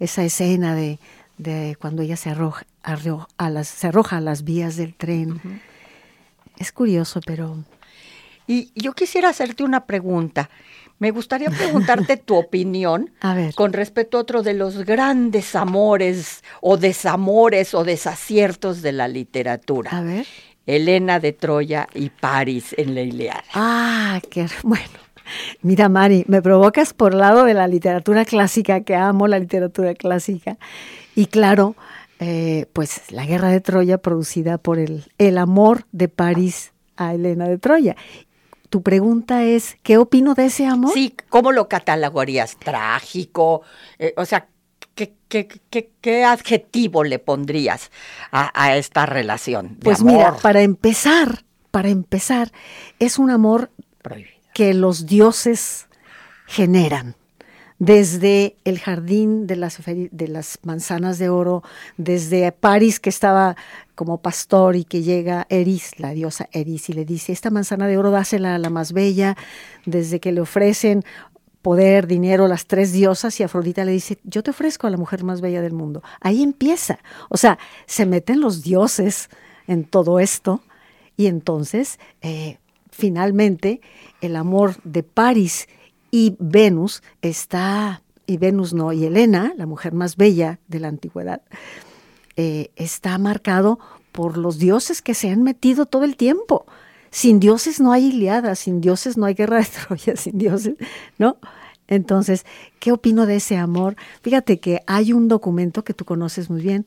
[0.00, 0.98] esa escena de,
[1.38, 5.32] de cuando ella se arroja, arroja, a las, se arroja a las vías del tren.
[5.32, 5.60] Uh -huh.
[6.58, 7.56] Es curioso, pero...
[8.46, 10.50] Y yo quisiera hacerte una pregunta.
[10.98, 13.10] Me gustaría preguntarte tu opinión
[13.54, 19.90] con respecto a otro de los grandes amores o desamores o desaciertos de la literatura.
[19.92, 20.26] A ver.
[20.66, 23.44] Elena de Troya y París en la Iliada.
[23.54, 24.84] Ah, qué bueno.
[25.62, 30.58] Mira, Mari, me provocas por lado de la literatura clásica, que amo la literatura clásica.
[31.14, 31.76] Y claro,
[32.18, 37.48] eh, pues la guerra de Troya producida por el, el amor de París a Elena
[37.48, 37.96] de Troya.
[38.68, 40.92] Tu pregunta es, ¿qué opino de ese amor?
[40.94, 42.56] Sí, ¿cómo lo catalogarías?
[42.56, 43.62] ¿Trágico?
[43.98, 44.46] Eh, o sea,
[44.94, 47.90] ¿qué, qué, qué, qué adjetivo le pondrías
[48.30, 49.76] a, a esta relación?
[49.78, 52.52] de Pues mira, para empezar, para empezar,
[53.00, 53.70] es un amor
[54.02, 54.29] Prohibido.
[54.60, 55.86] Que los dioses
[56.44, 57.14] generan.
[57.78, 61.62] Desde el jardín de las, manzanas de oro,
[61.96, 63.56] desde París que estaba
[63.94, 67.96] como pastor y que llega Eris, la diosa Eris, y le dice, esta manzana de
[67.96, 69.34] oro dásela a la más bella,
[69.86, 71.04] desde que le ofrecen
[71.62, 75.24] poder, dinero, las tres diosas, y Afrodita le dice, yo te ofrezco a la mujer
[75.24, 76.02] más bella del mundo.
[76.20, 76.98] Ahí empieza.
[77.30, 79.30] O sea, se meten los dioses
[79.66, 80.60] en todo esto,
[81.16, 82.58] y entonces, eh,
[83.00, 83.80] finalmente,
[84.20, 85.68] el amor de París
[86.10, 91.42] y Venus está, y Venus no, y Helena, la mujer más bella de la antigüedad,
[92.36, 93.78] eh, está marcado
[94.12, 96.66] por los dioses que se han metido todo el tiempo.
[97.10, 100.74] Sin dioses no hay Iliada, sin dioses no hay guerra de Troya, sin dioses,
[101.18, 101.38] ¿no?
[101.88, 102.46] Entonces,
[102.78, 103.96] ¿qué opino de ese amor?
[104.22, 106.86] Fíjate que hay un documento que tú conoces muy bien,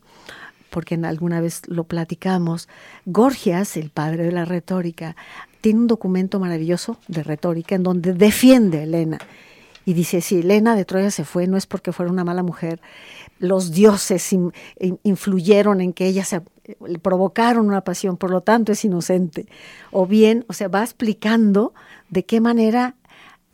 [0.70, 2.70] porque alguna vez lo platicamos.
[3.06, 5.16] Gorgias, el padre de la retórica,
[5.64, 9.18] tiene un documento maravilloso de retórica en donde defiende a Helena.
[9.86, 12.82] Y dice, si Helena de Troya se fue, no es porque fuera una mala mujer.
[13.40, 16.42] Los dioses in- in- influyeron en que ella se
[16.86, 19.48] le provocaron una pasión, por lo tanto es inocente.
[19.92, 21.74] O bien, o sea, va explicando
[22.10, 22.96] de qué manera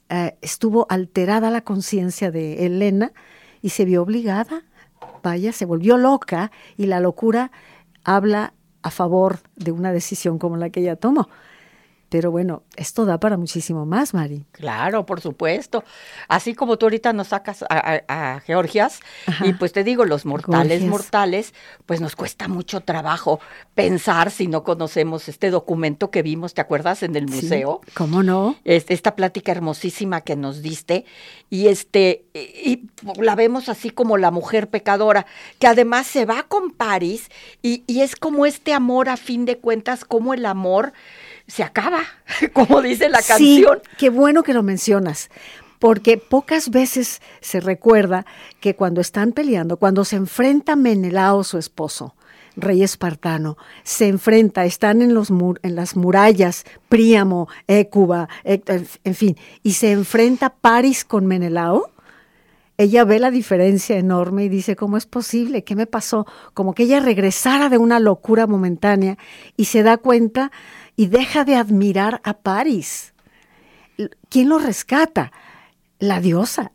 [0.10, 3.12] eh, estuvo alterada la conciencia de Helena
[3.62, 4.64] y se vio obligada,
[5.22, 7.52] vaya, se volvió loca y la locura
[8.04, 11.30] habla a favor de una decisión como la que ella tomó.
[12.10, 14.44] Pero bueno, esto da para muchísimo más, Mari.
[14.52, 15.84] Claro, por supuesto.
[16.28, 19.46] Así como tú ahorita nos sacas a, a- a Georgias, Ajá.
[19.46, 21.54] y pues te digo, los mortales, mortales,
[21.86, 23.40] pues nos cuesta mucho trabajo
[23.76, 27.04] pensar si no conocemos este documento que vimos, ¿te acuerdas?
[27.04, 27.82] En el Sí, museo.
[27.94, 28.56] ¿Cómo no?
[28.64, 31.06] Este, esta plática hermosísima que nos diste
[31.52, 32.40] y este y,
[32.72, 32.90] y
[33.22, 35.26] la vemos así como la mujer pecadora
[35.60, 37.30] que además se va con París
[37.62, 40.94] y, y es como este amor a fin de cuentas como el amor
[41.50, 42.02] se acaba
[42.54, 45.30] como dice la canción Sí, qué bueno que lo mencionas,
[45.80, 48.26] porque pocas veces se recuerda
[48.62, 52.16] que cuando están peleando, cuando se enfrenta Menelao, su esposo,
[52.56, 59.38] rey espartano, se enfrenta, están en, los mur- en las murallas, Príamo, Écuba, en fin,
[59.64, 61.90] y se enfrenta Paris con Menelao,
[62.78, 65.66] ella ve la diferencia enorme y dice, ¿cómo es posible?
[65.66, 66.26] ¿Qué me pasó?
[66.54, 69.18] Como que ella regresara de una locura momentánea
[69.58, 70.52] y se da cuenta
[71.00, 73.14] y deja de admirar a Paris.
[74.30, 75.32] ¿Quién lo rescata?
[76.00, 76.72] La diosa.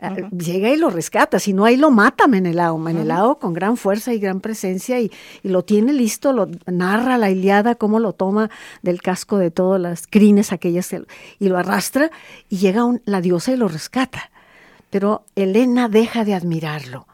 [0.00, 2.78] Eh, Llega y lo rescata, si no ahí lo mata Menelao.
[2.78, 5.10] Menelao con gran fuerza y gran presencia y,
[5.42, 8.48] y lo tiene listo, lo narra la Iliada, cómo lo toma
[8.82, 11.08] del casco de todas las crines aquellas el-
[11.40, 12.10] y lo arrastra
[12.48, 14.30] y llega un- la diosa y lo rescata.
[14.90, 17.08] Pero Helena deja de admirarlo.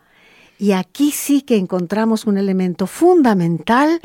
[0.58, 4.00] Y aquí sí que encontramos un elemento fundamental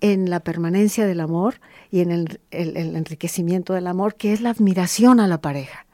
[0.00, 5.20] en la permanencia del amor y en el, enriquecimiento del amor, que es la admiración
[5.20, 5.86] a la pareja.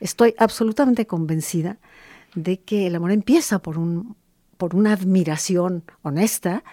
[0.00, 1.78] Estoy absolutamente convencida
[2.34, 4.16] de que el amor empieza por, un,
[4.56, 6.64] por una admiración honesta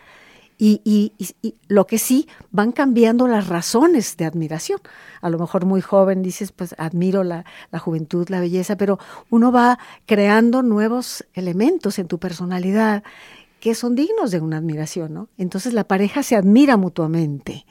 [0.57, 4.79] y, y- y- y lo que sí van cambiando las razones de admiración.
[5.21, 8.99] A lo mejor muy joven dices, pues admiro la, la juventud, la belleza, pero
[9.29, 13.03] uno va creando nuevos elementos en tu personalidad
[13.63, 15.29] que son dignos de una admiración, ¿no?
[15.37, 17.65] Entonces la pareja se admira mutuamente.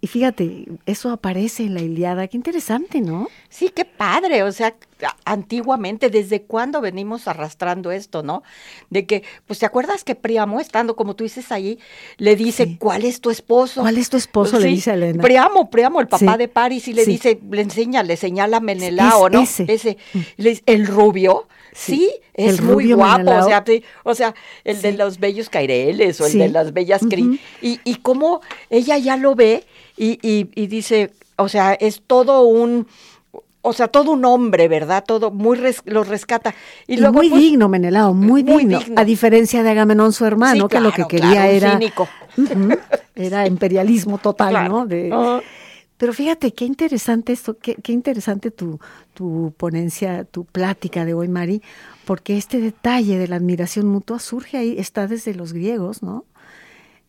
[0.00, 3.28] Y fíjate, eso aparece en la Iliada, qué interesante, ¿no?
[3.48, 4.76] Sí, qué padre, o sea,
[5.24, 8.44] antiguamente, ¿desde cuándo venimos arrastrando esto, no?
[8.90, 11.80] De que, pues, ¿te acuerdas que Priamo, estando como tú dices ahí,
[12.16, 12.76] le dice, Sí.
[12.78, 13.80] ¿cuál es tu esposo?
[13.80, 14.60] ¿Cuál es tu esposo?
[14.60, 15.20] Le Sí, dice a Elena.
[15.22, 18.60] Priamo, Priamo, el papá Sí, de París, y le dice, le enseña, le señala a
[18.60, 19.42] Menelao, Es- ¿no?
[19.66, 19.96] ese.
[20.36, 24.34] Y le dice, el rubio, Sí, es el muy guapo, o sea, sí, o sea,
[24.64, 27.22] el de los bellos caireles o el de las bellas cri.
[27.22, 27.38] Ujú.
[27.62, 29.64] y, y cómo ella ya lo ve
[29.98, 32.86] y, y- y dice, o sea, es todo un...
[33.60, 35.04] O sea, todo un hombre, ¿verdad?
[35.06, 36.54] Todo muy res- lo rescata.
[36.86, 39.00] Y, Y, luego, muy pues, digno, Menelao, muy, muy digno, digno.
[39.00, 41.72] A diferencia de Agamenón, su hermano, Sí, que lo que quería claro, era.
[41.72, 42.08] cínico.
[43.16, 44.68] Era imperialismo total, Claro.
[44.68, 44.86] ¿no?
[44.86, 45.10] De-.
[45.96, 48.78] Pero fíjate, qué interesante esto, qué, qué interesante tu,
[49.14, 51.60] tu ponencia, tu plática de hoy, Mari,
[52.04, 56.24] porque este detalle de la admiración mutua surge ahí, está desde los griegos, ¿no?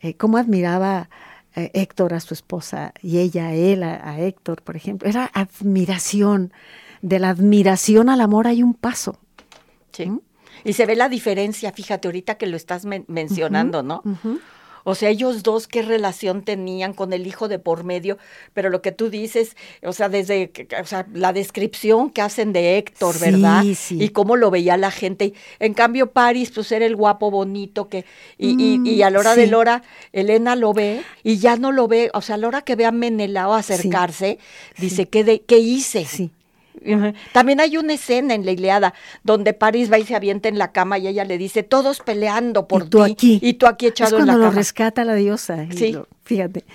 [0.02, 1.10] Eh, cómo admiraba
[1.56, 5.08] eh, Héctor a su esposa y ella a él, a, a Héctor, por ejemplo.
[5.10, 6.54] Era admiración.
[7.02, 9.18] De la admiración al amor hay un paso.
[9.92, 10.12] Sí.
[10.66, 14.04] Y se ve la diferencia, fíjate, ahorita que lo estás men- mencionando, ¿no?
[14.89, 18.17] O sea, ellos dos, qué relación tenían con el hijo de por medio,
[18.54, 22.78] pero lo que tú dices, o sea, desde o sea, la descripción que hacen de
[22.78, 23.63] Héctor, ¿verdad?
[23.75, 23.97] Sí.
[24.02, 25.34] Y cómo lo veía la gente.
[25.60, 28.06] En cambio, Paris, pues era el guapo bonito que,
[28.38, 29.41] y, y, y a la hora Mm, sí.
[29.41, 32.62] de Lora, Elena lo ve y ya no lo ve, o sea, a la hora
[32.63, 34.39] que ve a Menelao acercarse,
[34.78, 36.06] dice, ¿qué, de, ¿qué hice?
[36.06, 36.32] Sí.
[37.34, 40.72] También hay una escena en la Iliada donde Paris va y se avienta en la
[40.72, 43.39] cama y ella le dice, todos peleando por y tú ti aquí.
[43.42, 44.58] y tú aquí echado es en cuando la lo cama.
[44.60, 45.65] rescata la diosa.
[45.72, 45.92] Sí.
[45.94, 46.65] lo- fíjate.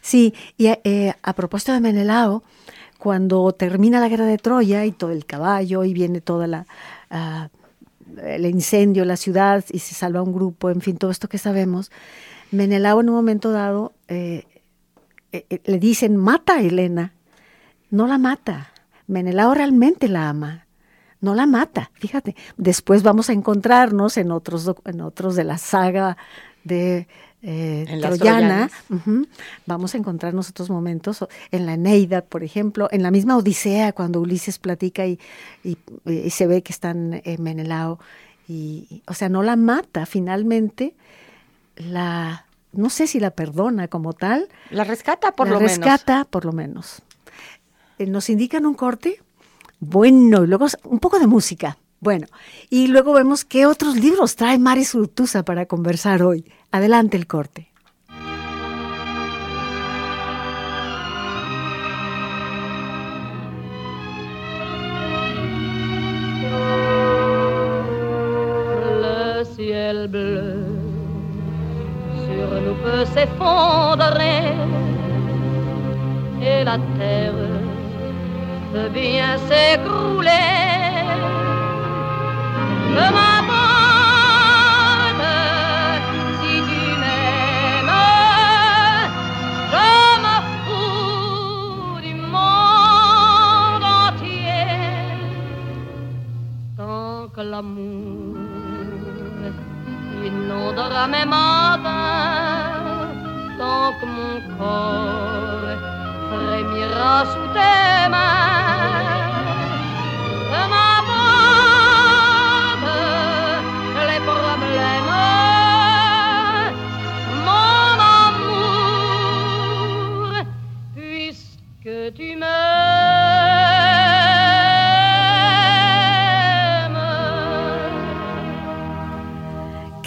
[0.00, 2.42] Sí, y eh, a propósito de Menelao,
[2.98, 6.66] cuando termina la guerra de Troya y todo el caballo y viene toda la
[7.10, 7.48] ah,
[8.24, 11.90] el incendio, la ciudad y se salva un grupo, en fin, todo esto que sabemos,
[12.50, 14.44] Menelao en un momento dado eh,
[15.32, 17.12] eh, le dicen mata a Helena,
[17.90, 18.72] no la mata.
[19.10, 20.66] Menelao realmente la ama,
[21.20, 21.90] no la mata.
[21.94, 26.16] Fíjate, después vamos a encontrarnos en otros, en otros de la saga
[26.64, 27.06] de
[27.42, 28.70] eh, En Troyana.
[29.66, 34.20] Vamos a encontrarnos otros momentos en la Eneida, por ejemplo, en la misma Odisea, cuando
[34.20, 35.18] Ulises platica y,
[35.64, 37.98] y- y se ve que están en Menelao.
[38.48, 40.94] Y, o sea, no la mata, finalmente
[41.76, 45.78] la, no sé si la perdona como tal, La rescata por la lo menos.
[45.78, 47.02] rescata por lo menos.
[48.00, 49.20] Eh, Nos indican un corte,
[49.78, 51.76] bueno, y luego un poco de música.
[52.00, 52.26] Bueno,
[52.70, 56.50] y luego vemos qué otros libros trae Mari Surtusa para conversar hoy.
[56.70, 57.69] Adelante el corte.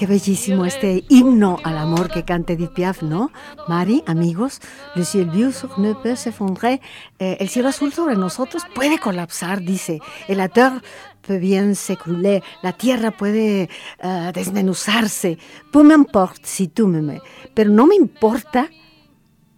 [0.04, 3.32] Qué bellísimo este himno al amor que canta Edith Piaf, ¿no?
[3.70, 4.60] Mari, amigos,
[4.96, 6.82] le ciel bleu nous peut s'effondrer.
[7.20, 10.02] Eh, el cielo azul sobre nosotros puede colapsar, dice.
[10.28, 10.82] El la terre
[11.26, 12.44] peut bien s'écrouler.
[12.62, 15.38] La tierra puede eh, desmenuzarse.
[15.72, 17.22] Peu m'importe si tú me me.
[17.54, 18.70] Pero no me importa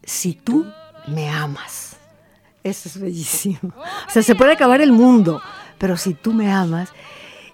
[0.03, 0.63] si tú
[1.07, 1.97] me amas.
[2.63, 3.73] Eso es bellísimo.
[4.07, 5.41] O sea, se puede acabar el mundo,
[5.79, 6.93] pero si tú me amas.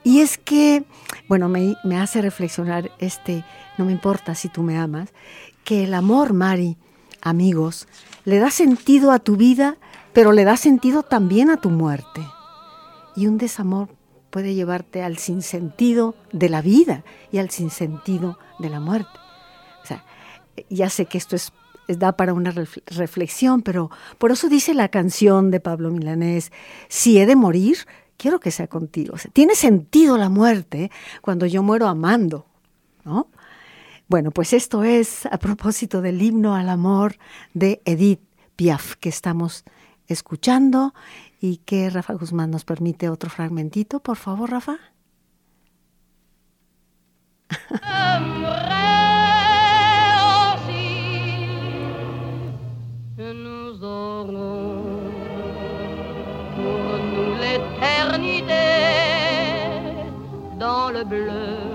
[0.04, 0.84] Y es que,
[1.28, 3.44] bueno, me, me hace reflexionar este,
[3.78, 5.10] no me importa si tú me amas,
[5.64, 6.78] que el amor, Mari,
[7.22, 7.88] amigos,
[8.26, 9.78] le da sentido a tu vida,
[10.14, 12.22] pero le da sentido también a tu muerte.
[13.16, 13.90] Y un desamor
[14.30, 19.10] puede llevarte al sinsentido de la vida y al sinsentido de la muerte.
[19.84, 20.04] O sea,
[20.70, 21.52] ya sé que esto es,
[21.88, 26.52] da para una refle- reflexión, pero por eso dice la canción de Pablo Milanés,
[26.88, 27.80] si he de morir,
[28.22, 29.16] quiero que sea contigo.
[29.34, 32.46] Tiene sentido la muerte cuando yo muero amando,
[33.04, 33.28] ¿no?
[34.08, 37.16] Bueno, pues esto es a propósito del himno al amor
[37.56, 38.22] de Edith
[38.56, 39.64] Piaf que estamos
[40.08, 40.94] escuchando
[41.40, 44.78] y que Rafa Guzmán nos permite otro fragmentito, por favor, Rafa.
[57.52, 58.54] Nous l'éternité
[60.60, 61.71] dans le bleu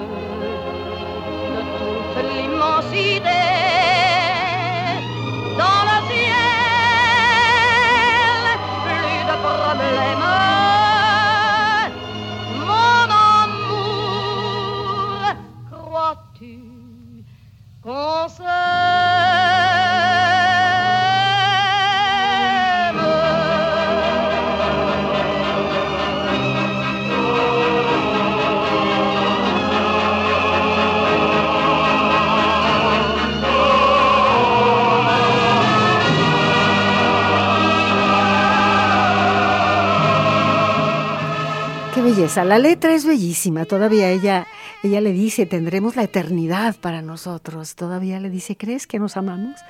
[42.35, 43.67] La letra es bellísima.
[43.67, 44.49] Todavía ella,
[44.83, 47.77] ella le dice, tendremos la eternidad para nosotros.
[47.77, 49.61] Todavía le dice, ¿crees que nos amamos?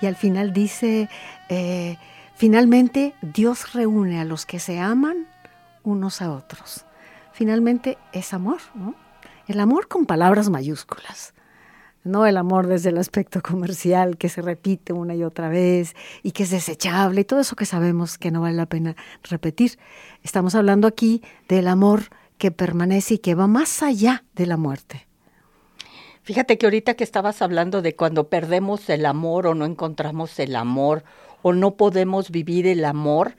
[0.00, 1.10] Y al final dice,
[1.50, 1.98] eh,
[2.34, 5.26] finalmente Dios reúne a los que se aman
[5.82, 6.86] unos a otros.
[7.32, 8.94] Finalmente es amor, ¿no?
[9.46, 11.34] El amor con palabras mayúsculas
[12.08, 16.32] no el amor desde el aspecto comercial que se repite una y otra vez y
[16.32, 19.78] que es desechable y todo eso que sabemos que no vale la pena repetir.
[20.22, 22.04] Estamos hablando aquí del amor
[22.38, 25.06] que permanece y que va más allá de la muerte.
[26.22, 30.56] Fíjate que ahorita que estabas hablando de cuando perdemos el amor o no encontramos el
[30.56, 31.04] amor
[31.42, 33.36] o no podemos vivir el amor,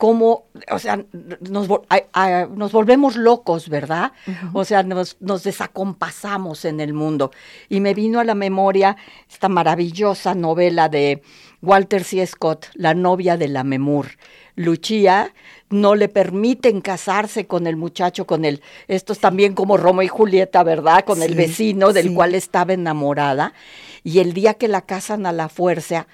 [0.00, 1.04] como, o sea,
[1.42, 4.12] nos, nos volvemos locos, ¿verdad?
[4.54, 7.32] O sea, nos, nos, desacompasamos en el mundo.
[7.68, 8.96] Y me vino a la memoria
[9.30, 11.20] esta maravillosa novela de
[11.60, 12.26] Walter C.
[12.26, 14.06] Scott, La novia de la Memur.
[14.56, 15.34] Lucía
[15.68, 20.08] no le permiten casarse con el muchacho, con el, esto es también como Romeo y
[20.08, 21.04] Julieta, ¿verdad?
[21.04, 23.52] Con el vecino del cual estaba enamorada
[24.02, 26.06] y el día que la casan a la fuerza,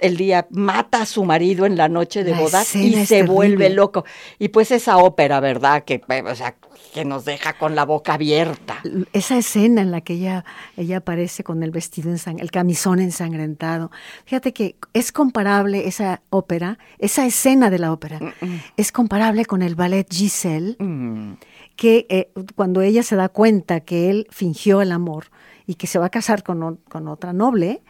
[0.00, 4.04] el día mata a su marido en la noche de bodas y se vuelve loco.
[4.38, 5.84] Y pues esa ópera, ¿verdad?
[5.84, 6.56] Que, o sea,
[6.94, 8.80] que nos deja con la boca abierta.
[9.12, 10.44] Esa escena en la que ella,
[10.76, 13.90] ella aparece con el vestido, el camisón ensangrentado.
[14.24, 18.60] Fíjate que es comparable esa ópera, esa escena de la ópera, mm, mm.
[18.76, 21.34] es comparable con el ballet Giselle, mm.
[21.76, 25.26] que eh, cuando ella se da cuenta que él fingió el amor,
[25.66, 27.82] y que se va a casar con, con otra noble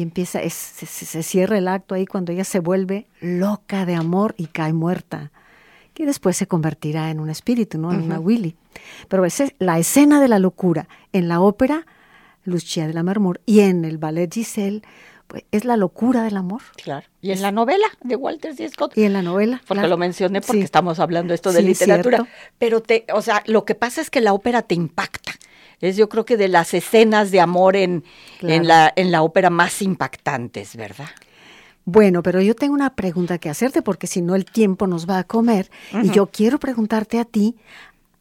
[0.00, 4.46] y empieza, se, cierra el acto ahí cuando ella se vuelve loca de amor y
[4.46, 5.30] cae muerta,
[5.92, 7.92] que después se convertirá en un espíritu, ¿no?
[7.92, 8.56] En una Willy.
[9.08, 11.86] Pero es la escena de la locura en la ópera
[12.44, 14.80] Lucia de la Marmur y en el ballet Giselle,
[15.26, 16.62] pues es la locura del amor.
[16.82, 17.06] Claro.
[17.20, 18.70] Y en la novela de Walter C.
[18.70, 18.96] Scott.
[18.96, 19.60] Y en la novela.
[19.68, 22.26] Porque lo mencioné porque estamos hablando esto de literatura.
[22.58, 25.32] Pero te, o sea, lo que pasa es que la ópera te impacta
[25.80, 28.04] es yo creo que de las escenas de amor en,
[28.42, 31.08] en, la, en la ópera más impactantes, ¿verdad?
[31.84, 35.18] Bueno, pero yo tengo una pregunta que hacerte porque si no el tiempo nos va
[35.18, 35.70] a comer
[36.02, 37.56] y yo quiero preguntarte a ti,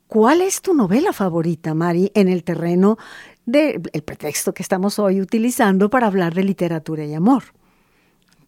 [0.08, 2.98] ¿cuál es tu novela favorita, Mari, en el terreno
[3.46, 7.44] del pretexto que estamos hoy utilizando para hablar de literatura y amor?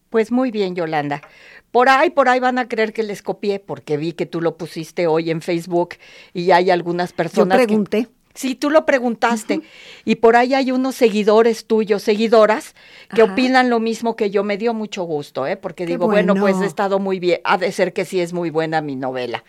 [0.08, 1.22] Pues muy bien, Yolanda.
[1.70, 4.58] Por ahí, por ahí van a creer que les copié, porque vi que tú lo
[4.58, 5.94] pusiste hoy en Facebook
[6.34, 7.58] y hay algunas personas.
[7.58, 8.08] Yo pregunté.
[8.34, 9.60] Sí, tú lo preguntaste.
[10.04, 12.74] Y por ahí hay unos seguidores tuyos, seguidoras,
[13.14, 14.42] que opinan lo mismo que yo.
[14.42, 15.56] Me dio mucho gusto, ¿eh?
[15.56, 16.34] Porque digo, bueno.
[16.34, 17.40] pues he estado muy bien.
[17.44, 19.44] Ha de ser que sí es muy buena mi novela.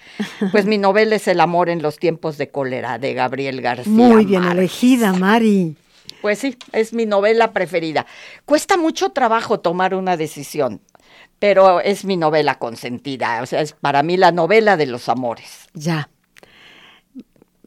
[0.52, 3.92] Pues mi novela es El amor en los tiempos de cólera, de Gabriel García.
[3.92, 5.76] Muy bien elegida, Mari.
[6.22, 8.06] Pues sí, es mi novela preferida.
[8.46, 10.82] Cuesta mucho trabajo tomar una decisión,
[11.40, 13.42] pero es mi novela consentida.
[13.42, 15.68] O sea, es para mí la novela de los amores.
[15.74, 16.10] Ya.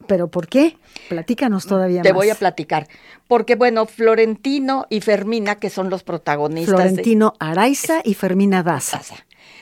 [0.07, 0.77] ¿Pero por qué?
[1.09, 2.87] Platícanos todavía Te voy a platicar.
[3.27, 6.75] Porque, bueno, Florentino y Fermina, que son los protagonistas.
[6.75, 9.01] Florentino Araiza y Fermina Daza.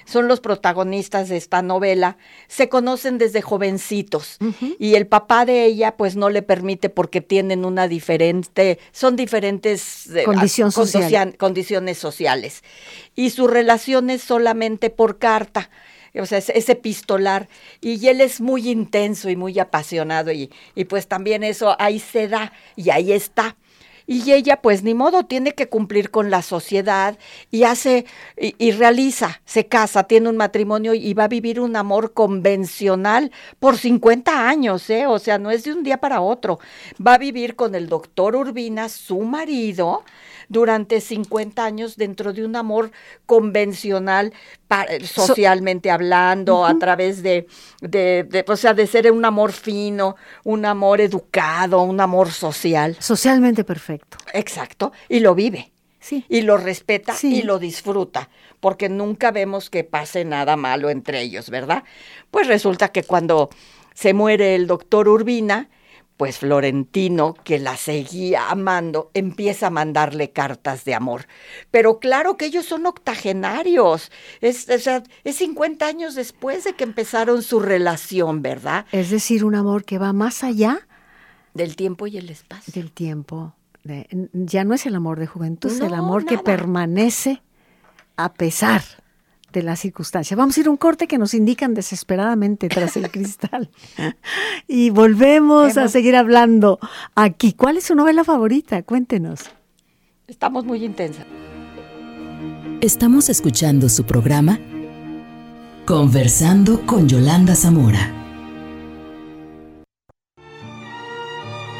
[0.05, 2.17] Son los protagonistas de esta novela.
[2.47, 4.37] Se conocen desde jovencitos.
[4.77, 8.79] Y el papá de ella, pues no le permite porque tienen una diferente.
[8.91, 10.23] Son diferentes eh,
[11.37, 12.63] condiciones sociales.
[13.15, 15.71] Y su relación es solamente por carta
[16.19, 17.47] o sea, ese epistolar,
[17.81, 22.27] y él es muy intenso y muy apasionado, y, y pues también eso ahí se
[22.27, 23.55] da y ahí está.
[24.07, 27.17] Y ella, pues ni modo, tiene que cumplir con la sociedad
[27.49, 28.05] y hace
[28.37, 33.77] y, realiza, se casa, tiene un matrimonio y va a vivir un amor convencional por
[33.77, 35.07] 50 años, ¿eh?
[35.07, 36.59] O sea, no es de un día para otro.
[37.05, 40.03] Va a vivir con el doctor Urbina, su marido,
[40.49, 42.91] durante 50 años dentro de un amor
[43.25, 44.33] convencional,
[45.03, 47.47] socialmente hablando, a través de,
[47.81, 52.95] de, o sea, de ser un amor fino, un amor educado, un amor social.
[52.99, 54.17] Socialmente perfecto.
[54.33, 55.71] Exacto, y lo vive.
[55.99, 56.23] Sí.
[56.29, 58.29] Y lo respeta y lo disfruta,
[58.59, 61.83] porque nunca vemos que pase nada malo entre ellos, ¿verdad?
[62.29, 63.49] Pues resulta que cuando
[63.95, 65.69] se muere el doctor Urbina,
[66.17, 71.27] pues Florentino, que la seguía amando, empieza a mandarle cartas de amor.
[71.71, 74.11] Pero claro que ellos son octogenarios.
[74.41, 78.85] Es, o sea, es 50 años después de que empezaron su relación, ¿verdad?
[78.91, 80.87] Es decir, un amor que va más allá
[81.53, 82.71] del tiempo y el espacio.
[82.73, 83.53] Del tiempo.
[84.33, 87.41] ya no es el amor de juventud, es el amor que permanece
[88.17, 88.83] a pesar
[89.55, 90.37] de la circunstancia.
[90.37, 93.69] Vamos a ir a un corte que nos indican desesperadamente tras el cristal.
[94.67, 96.79] y volvemos a seguir hablando
[97.15, 97.53] aquí.
[97.53, 98.83] ¿Cuál es su novela favorita?
[98.83, 99.41] Cuéntenos.
[100.27, 101.25] Estamos muy intensas.
[102.81, 104.59] Estamos escuchando su programa
[105.85, 108.11] Conversando con Yolanda Zamora.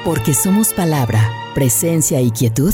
[0.03, 1.19] Porque somos palabra,
[1.55, 2.73] presencia y quietud.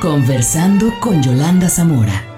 [0.00, 2.29] Conversando con Yolanda Zamora.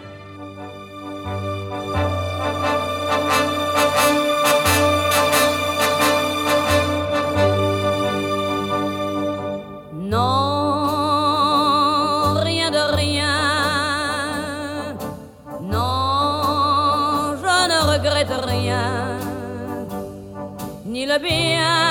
[21.19, 21.82] Ni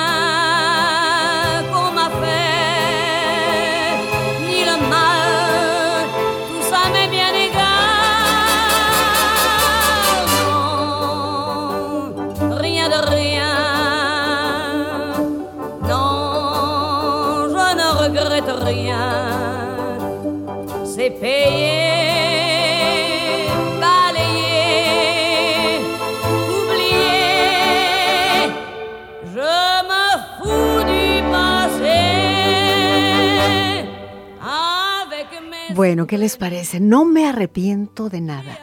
[35.81, 36.79] Bueno, ¿qué les parece?
[36.79, 38.55] No me arrepiento de nada.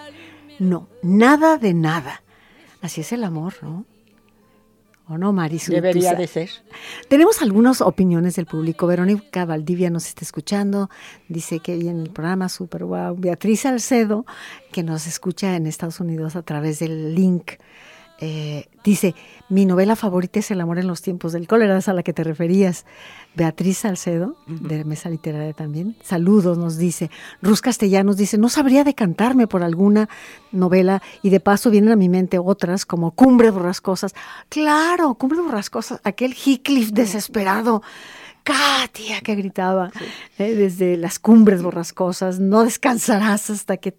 [0.60, 2.22] No, nada de nada.
[2.80, 3.86] Así es el amor, ¿no?
[5.08, 5.74] ¿O no, Marisol?
[5.74, 6.48] Debería de ser.
[7.08, 8.86] Tenemos algunas opiniones del público.
[8.86, 10.90] Verónica Valdivia nos está escuchando.
[11.28, 13.16] Dice que en el programa Super Wow.
[13.16, 14.24] Beatriz Alcedo,
[14.70, 17.54] que nos escucha en Estados Unidos a través del link,
[18.20, 19.14] eh, dice,
[19.48, 22.12] mi novela favorita es El amor en los tiempos del cólera, es a la que
[22.12, 22.84] te referías.
[23.34, 25.94] Beatriz Salcedo, de Mesa Literaria también.
[26.02, 27.10] Saludos, nos dice.
[27.40, 30.08] Ruz Castellanos dice, no sabría decantarme por alguna
[30.50, 34.14] novela y de paso vienen a mi mente otras como Cumbre Borrascosas.
[34.48, 37.82] Claro, Cumbre Borrascosas, aquel Heathcliff desesperado.
[38.42, 39.90] Katia, que gritaba
[40.38, 43.94] eh, desde las cumbres borrascosas, no descansarás hasta que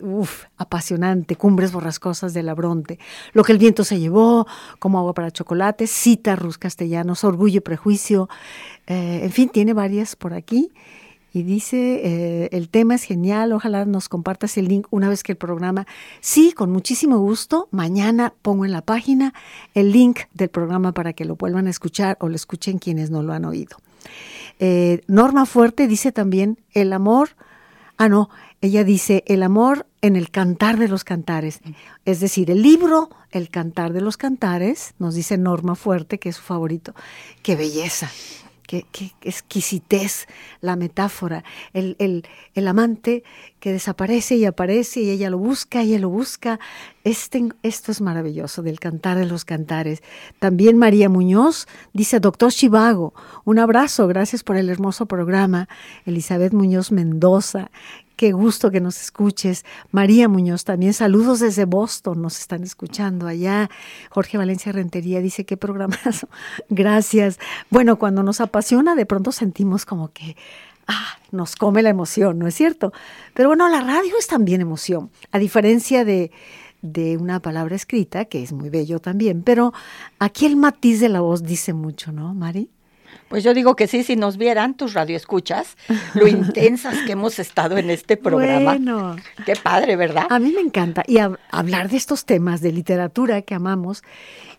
[0.00, 2.98] Uf, apasionante, Cumbres Borrascosas de Labronte,
[3.32, 4.46] Lo que el viento se llevó,
[4.78, 8.28] Como agua para chocolate, Cita Rus Castellanos, Orgullo y Prejuicio,
[8.86, 10.70] eh, en fin, tiene varias por aquí.
[11.32, 15.32] Y dice, eh, el tema es genial, ojalá nos compartas el link una vez que
[15.32, 15.86] el programa.
[16.20, 17.68] Sí, con muchísimo gusto.
[17.70, 19.34] Mañana pongo en la página
[19.74, 23.22] el link del programa para que lo vuelvan a escuchar o lo escuchen quienes no
[23.22, 23.76] lo han oído.
[24.58, 27.30] Eh, Norma Fuerte dice también, el amor,
[27.98, 28.30] ah no,
[28.60, 31.60] ella dice, el amor en el cantar de los cantares.
[32.04, 36.36] Es decir, el libro, el cantar de los cantares, nos dice Norma Fuerte, que es
[36.36, 36.94] su favorito.
[37.42, 38.10] ¡Qué belleza!
[38.66, 40.26] Qué, qué, exquisitez
[40.60, 41.42] la metáfora,
[41.72, 43.24] el, el, el, amante
[43.60, 46.60] que desaparece y aparece y ella lo busca, y ella lo busca.
[47.02, 50.02] Este, esto es maravilloso del cantar de los cantares.
[50.38, 53.14] También María Muñoz dice, doctor Chivago,
[53.46, 55.66] un abrazo, gracias por el hermoso programa.
[56.04, 57.70] Elizabeth Muñoz Mendoza,
[58.18, 59.64] Qué gusto que nos escuches.
[59.92, 63.70] María Muñoz también, saludos desde Boston, nos están escuchando allá.
[64.10, 66.28] Jorge Valencia Rentería dice, qué programazo.
[66.68, 67.38] Gracias.
[67.70, 70.36] Bueno, cuando nos apasiona, de pronto sentimos como que
[70.88, 72.92] ah, nos come la emoción, ¿no es cierto?
[73.34, 76.32] Pero bueno, la radio es también emoción, a diferencia de,
[76.82, 79.72] de una palabra escrita, que es muy bello también, pero
[80.18, 82.68] aquí el matiz de la voz dice mucho, ¿no, Mari?
[83.28, 85.76] Pues yo digo que sí, si nos vieran tus radioescuchas,
[86.14, 88.72] lo intensas que hemos estado en este programa.
[88.72, 89.16] Bueno.
[89.44, 90.26] Qué padre, ¿verdad?
[90.30, 91.02] A mí me encanta.
[91.06, 94.02] Y a, hablar de estos temas de literatura que amamos.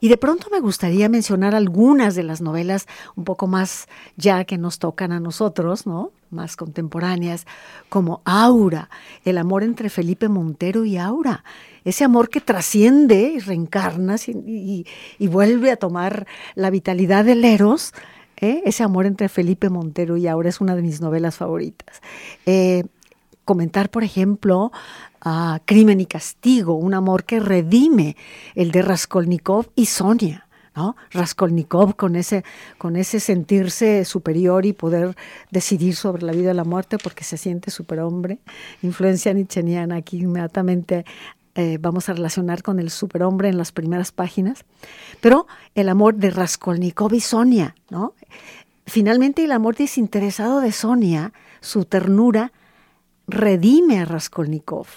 [0.01, 4.57] Y de pronto me gustaría mencionar algunas de las novelas un poco más ya que
[4.57, 6.11] nos tocan a nosotros, ¿no?
[6.30, 7.47] Más contemporáneas,
[7.89, 8.89] como Aura,
[9.26, 11.43] el amor entre Felipe Montero y Aura.
[11.84, 14.86] Ese amor que trasciende y reencarna y, y,
[15.17, 17.93] y vuelve a tomar la vitalidad del Eros
[18.40, 18.62] ¿eh?
[18.66, 22.02] ese amor entre Felipe Montero y ahora es una de mis novelas favoritas.
[22.46, 22.84] Eh,
[23.46, 24.72] comentar, por ejemplo,
[25.22, 28.16] a Crimen y Castigo, un amor que redime
[28.56, 30.46] el de Raskolnikov y Sonia.
[30.76, 30.96] ¿no?
[31.12, 32.44] Raskolnikov con ese,
[32.78, 35.16] con ese sentirse superior y poder
[35.52, 38.40] decidir sobre la vida y la muerte porque se siente superhombre.
[38.82, 41.06] Influencia nicheniana aquí inmediatamente
[41.56, 44.66] eh, vamos a relacionar con el superhombre en las primeras páginas,
[45.22, 48.14] pero el amor de Raskolnikov y Sonia, ¿no?
[48.86, 52.52] Finalmente el amor desinteresado de Sonia, su ternura,
[53.28, 54.88] redime a Raskolnikov.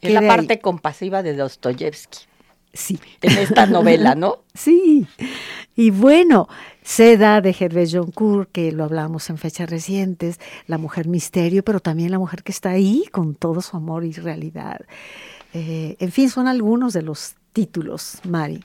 [0.00, 0.58] Es la parte ahí?
[0.60, 2.26] compasiva de Dostoyevsky.
[2.74, 2.98] Sí.
[3.20, 4.38] En esta novela, ¿no?
[4.54, 5.06] sí.
[5.76, 6.48] Y bueno,
[6.82, 12.10] Seda de Hervé Joncourt, que lo hablamos en fechas recientes, la mujer misterio, pero también
[12.10, 14.80] la mujer que está ahí con todo su amor y realidad.
[15.52, 18.64] Eh, en fin, son algunos de los títulos, Mari.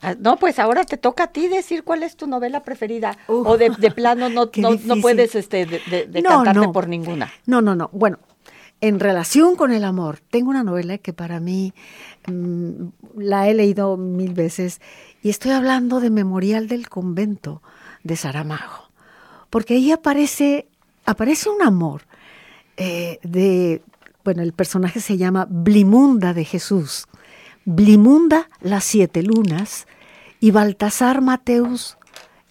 [0.00, 3.18] Ah, no, pues ahora te toca a ti decir cuál es tu novela preferida.
[3.26, 6.60] Uh, o de, de, plano no, no, no, puedes este, de, de, de no, cantarte
[6.60, 6.72] no.
[6.72, 7.32] por ninguna.
[7.46, 7.90] No, no, no.
[7.92, 8.18] Bueno,
[8.80, 11.74] en relación con el amor, tengo una novela que para mí
[12.28, 14.80] mmm, la he leído mil veces
[15.20, 17.60] y estoy hablando de Memorial del Convento
[18.04, 18.90] de Saramago,
[19.50, 20.68] porque ahí aparece,
[21.06, 22.02] aparece un amor
[22.76, 23.82] eh, de,
[24.28, 27.06] bueno, el personaje se llama Blimunda de Jesús,
[27.64, 29.86] Blimunda las siete lunas
[30.38, 31.96] y Baltasar Mateus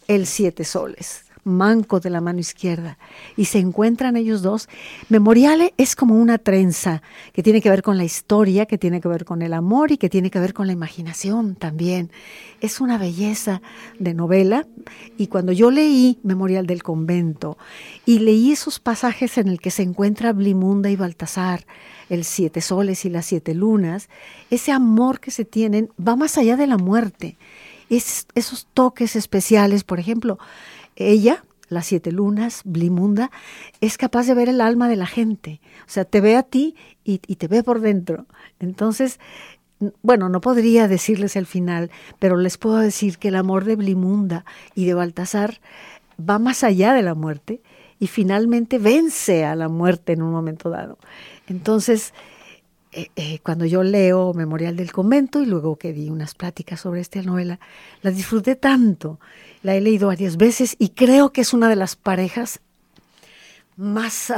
[0.07, 2.97] el siete soles manco de la mano izquierda,
[3.35, 4.69] y se encuentran ellos dos.
[5.09, 7.01] Memoriale es como una trenza
[7.33, 9.97] que tiene que ver con la historia, que tiene que ver con el amor y
[9.97, 12.11] que tiene que ver con la imaginación también.
[12.61, 13.61] Es una belleza
[13.99, 14.67] de novela,
[15.17, 17.57] y cuando yo leí Memorial del Convento
[18.05, 21.65] y leí esos pasajes en el que se encuentra Blimunda y Baltasar,
[22.09, 24.09] el siete soles y las siete lunas,
[24.49, 27.37] ese amor que se tienen va más allá de la muerte.
[27.89, 30.39] Es, esos toques especiales, por ejemplo,
[30.97, 33.31] ella, las siete lunas, Blimunda,
[33.81, 35.61] es capaz de ver el alma de la gente.
[35.81, 38.25] O sea, te ve a ti y, te ve por dentro.
[38.59, 39.19] Entonces,
[40.01, 44.43] bueno, no podría decirles el final, pero les puedo decir que el amor de Blimunda
[44.75, 45.59] y de Baltasar
[46.17, 47.61] va más allá de la muerte
[47.99, 50.97] y finalmente vence a la muerte en un momento dado.
[51.47, 52.13] Entonces,
[52.91, 57.01] eh, eh, cuando yo leo Memorial del Convento y luego que di unas pláticas sobre
[57.01, 57.59] esta novela,
[58.01, 59.19] la disfruté tanto
[59.63, 62.61] la he leído varias veces y creo que es una de las parejas
[63.75, 64.33] más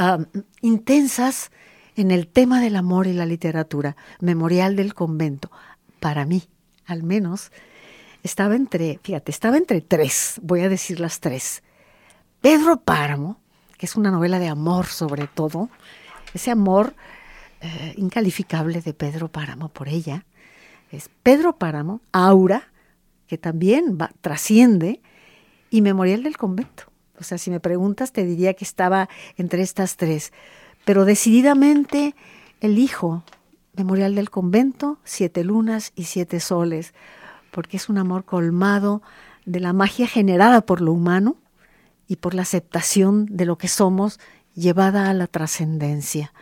[0.61, 1.51] intensas
[1.95, 3.95] en el tema del amor y la literatura.
[4.21, 5.51] Memorial del convento.
[5.99, 6.43] Para mí,
[6.85, 7.51] al menos,
[8.23, 11.61] estaba entre, fíjate, estaba entre tres, voy a decir las tres.
[12.41, 13.39] Pedro Páramo,
[13.77, 15.69] que es una novela de amor sobre todo,
[16.33, 16.95] ese amor
[17.61, 20.25] eh, incalificable de Pedro Páramo por ella,
[20.91, 22.69] es Pedro Páramo, Aura,
[23.27, 25.01] que también va, trasciende,
[25.69, 26.83] y Memorial del Convento.
[27.19, 30.33] O sea, si me preguntas, te diría que estaba entre estas tres.
[30.85, 32.15] Pero decididamente
[32.61, 33.23] elijo
[33.75, 36.93] Memorial del Convento, Siete Lunas y Siete Soles,
[37.51, 39.01] porque es un amor colmado
[39.45, 41.37] de la magia generada por lo humano
[42.07, 44.19] y por la aceptación de lo que somos
[44.55, 46.33] llevada a la trascendencia.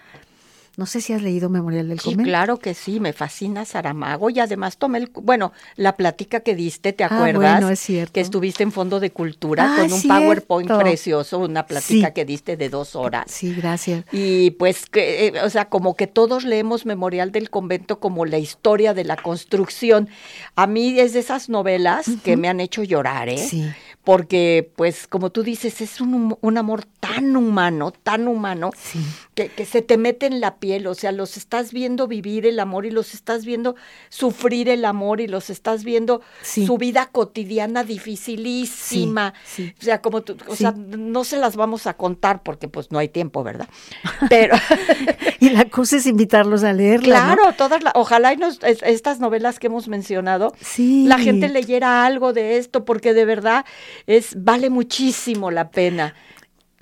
[0.77, 2.29] No sé si has leído Memorial del sí, Convento.
[2.29, 6.93] Claro que sí, me fascina Saramago y además tomé el, bueno, la plática que diste,
[6.93, 7.43] ¿te acuerdas?
[7.43, 8.13] Ah, bueno, es cierto.
[8.13, 12.13] Que estuviste en Fondo de Cultura Ah, con un PowerPoint precioso, una plática Sí.
[12.13, 13.25] que diste de dos horas.
[13.27, 14.05] Sí, gracias.
[14.11, 18.37] Y pues, que, eh, o sea, como que todos leemos Memorial del Convento como la
[18.37, 20.09] historia de la construcción.
[20.55, 23.39] A mí es de esas novelas que me han hecho llorar, ¿eh?
[23.39, 23.67] Sí.
[24.07, 28.99] Porque, pues, como tú dices, es un, un amor tan humano, tan humano, Sí.
[29.35, 32.61] que, que se te mete en la piel, o sea, los estás viendo vivir el
[32.61, 33.75] amor y los estás viendo
[34.07, 36.65] sufrir el amor y los estás viendo Sí.
[36.65, 39.33] su vida cotidiana dificilísima.
[39.45, 39.73] Sí.
[39.77, 42.99] O sea, como tú, o sea, no se las vamos a contar porque pues no
[42.99, 43.67] hay tiempo, ¿verdad?
[44.29, 44.55] Pero
[45.39, 47.27] Y la cosa es invitarlos a leerla.
[47.27, 47.35] ¿no?
[47.35, 52.05] claro, todas las, ojalá y nos, es- estas novelas que hemos mencionado, la gente leyera
[52.05, 53.65] algo de esto porque de verdad
[54.05, 56.13] es vale muchísimo la pena.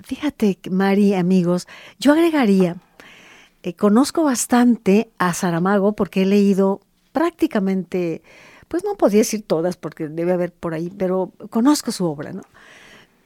[0.02, 1.66] Fíjate, Mari, amigos,
[1.98, 2.76] yo agregaría,
[3.62, 6.80] eh, conozco bastante a Saramago porque he leído
[7.12, 8.22] prácticamente,
[8.68, 12.42] pues no podía decir todas porque debe haber por ahí, pero conozco su obra, ¿no?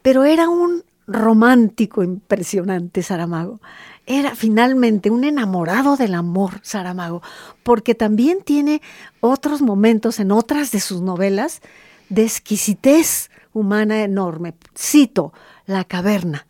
[0.02, 3.60] Pero era un romántico impresionante Saramago.
[4.06, 7.20] Era finalmente un enamorado del amor Saramago,
[7.62, 8.80] porque también tiene
[9.20, 11.60] otros momentos en otras de sus novelas
[12.08, 14.54] de exquisitez humana enorme.
[14.76, 15.32] Cito
[15.66, 16.46] La caverna.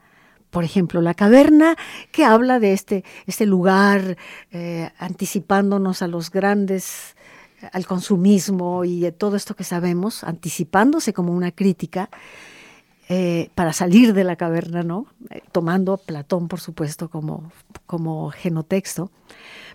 [0.50, 1.76] Por ejemplo, la caverna
[2.10, 4.16] que habla de este, este lugar
[4.50, 7.14] eh, anticipándonos a los grandes,
[7.72, 12.10] al consumismo y de todo esto que sabemos, anticipándose como una crítica
[13.08, 15.06] eh, para salir de la caverna, ¿no?
[15.30, 17.50] Eh, tomando a Platón, por supuesto, como,
[17.86, 19.10] como genotexto.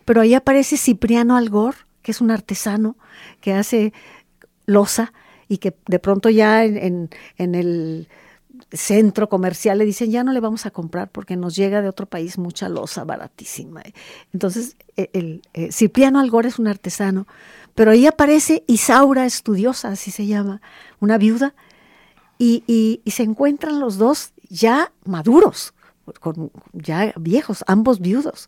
[0.05, 2.95] Pero ahí aparece Cipriano Algor, que es un artesano
[3.41, 3.93] que hace
[4.65, 5.11] loza
[5.47, 8.07] y que de pronto ya en, en- el
[8.71, 12.05] centro comercial le dicen ya no le vamos a comprar porque nos llega de otro
[12.05, 13.81] país mucha loza baratísima.
[14.33, 17.27] Entonces, eh, el, eh, Cipriano Algor es un artesano,
[17.75, 20.61] pero ahí aparece Isaura Estudiosa, así se llama,
[20.99, 21.53] una viuda,
[22.37, 25.73] y, y- y se encuentran los dos ya maduros,
[26.19, 28.47] con, ya viejos, ambos viudos.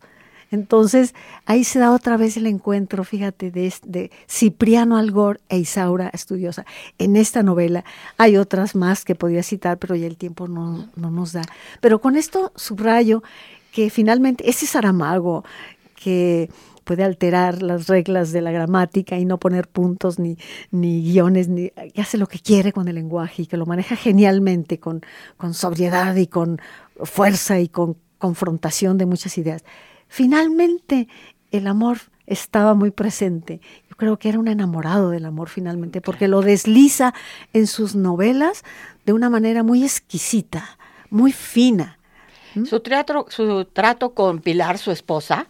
[0.52, 1.14] Entonces,
[1.46, 6.66] ahí se da otra vez el encuentro, fíjate, de, Cipriano Algor e Isaura Estudiosa.
[6.98, 7.84] En esta novela
[8.18, 11.44] hay otras más que podría citar, pero ya el tiempo no, no nos da.
[11.82, 13.24] Pero con esto subrayo
[13.72, 15.44] que finalmente ese Saramago
[15.96, 16.50] que
[16.88, 20.38] puede alterar las reglas de la gramática y no poner puntos ni,
[20.72, 23.98] ni guiones, ni que hace lo que quiere con el lenguaje y que lo maneja
[23.98, 25.02] genialmente, con,
[25.36, 26.62] con sobriedad y con
[27.04, 29.64] fuerza y con confrontación de muchas ideas.
[30.08, 31.08] Finalmente,
[31.52, 33.62] el amor estaba muy presente.
[33.90, 37.14] Yo creo que era un enamorado del amor finalmente, porque lo desliza
[37.54, 38.64] en sus novelas
[39.06, 40.78] de una manera muy exquisita,
[41.10, 41.98] muy fina.
[42.66, 45.48] Su, teatro, su trato con Pilar, su esposa,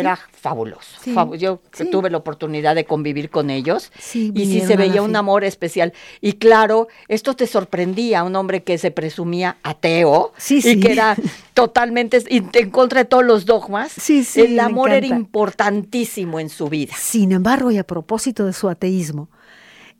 [0.00, 0.98] era fabuloso.
[1.02, 1.14] Sí.
[1.38, 1.90] Yo Sí.
[1.90, 5.92] tuve la oportunidad de convivir con ellos Sí, y sí se veía un amor especial.
[6.20, 10.80] Y claro, esto te sorprendía, un hombre que se presumía ateo Sí, y sí.
[10.80, 11.16] que era
[11.54, 13.92] totalmente en contra de todos los dogmas.
[13.92, 16.94] Sí, sí, El amor era importantísimo en su vida.
[16.98, 19.28] Sin embargo, y a propósito de su ateísmo,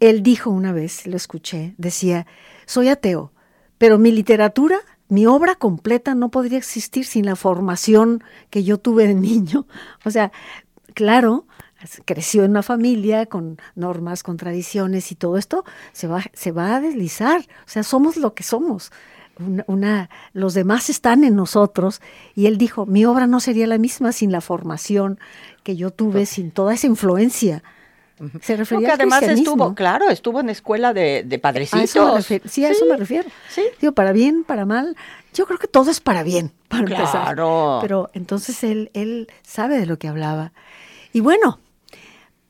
[0.01, 2.27] él dijo una vez, lo escuché, decía,
[2.67, 3.33] soy ateo,
[3.79, 4.79] pero mi literatura,
[5.09, 9.67] mi obra completa no podría existir sin la formación que yo tuve de niño.
[10.05, 10.33] O sea,
[10.95, 11.47] claro,
[12.05, 16.77] creció en una familia con normas, con tradiciones y todo esto se va, se va
[16.77, 17.41] a deslizar.
[17.41, 18.91] O sea, somos lo que somos.
[19.39, 22.01] Una, una- los demás están en nosotros
[22.35, 25.19] y él dijo, mi obra no sería la misma sin la formación
[25.63, 27.63] que yo tuve, sin toda esa influencia.
[28.41, 31.83] Se No, refería que al además estuvo, claro, estuvo en escuela de, de A padrecitos.
[31.85, 32.49] eso refiero.
[32.49, 33.29] Sí, a eso me refiero.
[33.51, 33.63] sí.
[33.81, 34.97] Digo, para bien, para mal.
[35.35, 37.11] Yo creo que todo es para bien, para empezar.
[37.35, 37.79] Claro.
[37.83, 40.53] Pero entonces él, él sabe de lo que hablaba.
[41.13, 41.61] Y bueno,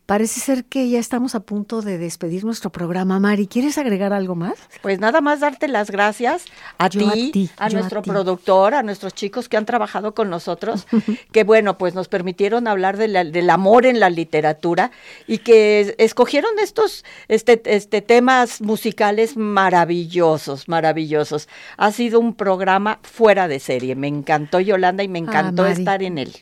[0.06, 3.18] parece ser que ya estamos a punto de despedir nuestro programa.
[3.20, 4.54] Mari, ¿quieres agregar algo más?
[4.82, 6.44] Pues nada más darte las gracias
[6.78, 8.10] a Yo a ti, a nuestro ti.
[8.10, 10.86] productor, a nuestros chicos que han trabajado con nosotros,
[11.32, 14.92] que bueno, pues nos permitieron hablar de la- del amor en la literatura
[15.26, 21.48] y que escogieron estos este, este, temas musicales maravillosos, maravillosos.
[21.76, 23.94] Ha sido un programa fuera de serie.
[23.96, 25.74] Me encantó Yolanda y me encantó Mari.
[25.80, 26.32] estar en él.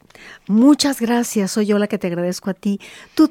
[0.46, 2.78] Muchas gracias, soy yo la que te agradezco a ti.
[3.14, 3.28] Tu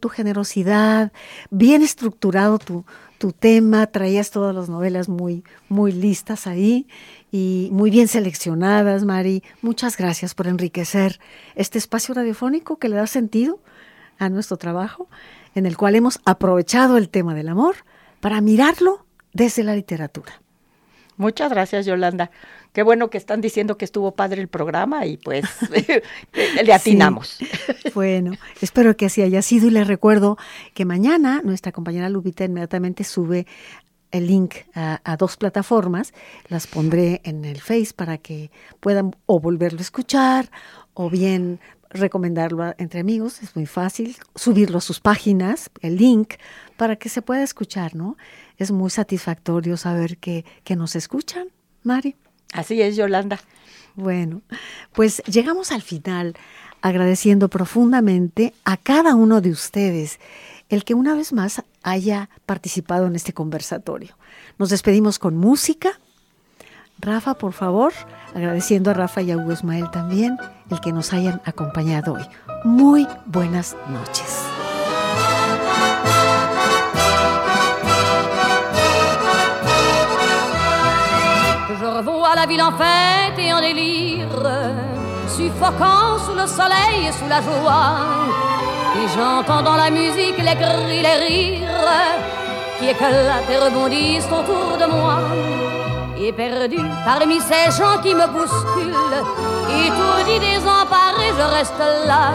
[0.00, 1.12] tu generosidad,
[1.50, 2.84] bien estructurado tu,
[3.18, 6.86] tu tema, traías todas las novelas muy, muy listas ahí
[7.30, 9.42] y muy bien seleccionadas, Mari.
[9.62, 11.20] Muchas gracias por enriquecer
[11.54, 13.60] este espacio radiofónico que le da sentido
[14.18, 15.08] a nuestro trabajo,
[15.54, 17.76] en el cual hemos aprovechado el tema del amor
[18.20, 20.41] para mirarlo desde la literatura.
[21.16, 22.30] Muchas gracias, Yolanda.
[22.72, 25.44] Qué bueno que están diciendo que estuvo padre el programa y pues
[26.64, 27.28] le atinamos.
[27.38, 27.46] Sí.
[27.94, 30.38] Bueno, espero que así haya sido y les recuerdo
[30.74, 33.46] que mañana nuestra compañera Lupita inmediatamente sube
[34.10, 36.12] el link a, a dos plataformas,
[36.48, 38.50] las pondré en el Face para que
[38.80, 40.50] puedan o volverlo a escuchar
[40.94, 46.34] o bien recomendarlo a- entre amigos, es muy fácil, subirlo a sus páginas, el link,
[46.76, 48.16] para que se pueda escuchar, ¿no?
[48.62, 51.48] Es muy satisfactorio saber que, que nos escuchan,
[51.82, 52.14] Mari.
[52.52, 53.40] Así es, Yolanda.
[53.96, 54.42] Bueno,
[54.92, 56.34] pues llegamos al final
[56.80, 60.20] agradeciendo profundamente a cada uno de ustedes
[60.68, 64.16] el que una vez más haya participado en este conversatorio.
[64.58, 65.98] Nos despedimos con música.
[67.00, 67.92] Rafa, por favor,
[68.32, 70.38] agradeciendo a Rafa y a Hugo Ismael también
[70.70, 72.24] el que nos hayan acompañado hoy.
[72.64, 74.51] Muy buenas noches.
[82.42, 84.26] La ville en fête et en délire,
[85.28, 87.94] suffocant sous le soleil et sous la joie.
[88.96, 91.68] Et j'entends dans la musique les cris, les rires
[92.78, 95.18] qui éclatent et rebondissent autour de moi.
[96.18, 99.22] Et perdu parmi ces gens qui me bousculent,
[99.84, 102.32] étourdi, désemparé, je reste là.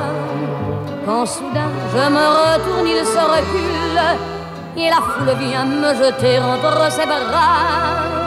[1.05, 4.01] Quand soudain je me retourne, il se recule
[4.77, 8.26] et la foule vient me jeter entre ses bras.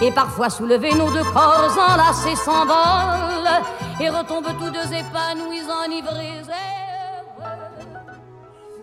[0.00, 3.62] Et parfois soulevés, nos deux corps enlacés s'envolent
[4.00, 6.42] et retombent tous deux épanouis, enivrés.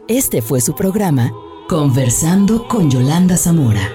[0.08, 1.32] Este fue su programa
[1.68, 3.90] Conversando con Yolanda Zamora.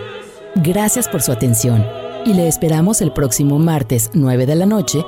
[0.57, 1.87] Gracias por su atención
[2.25, 5.05] y le esperamos el próximo martes 9 de la noche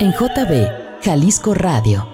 [0.00, 2.13] en JB Jalisco Radio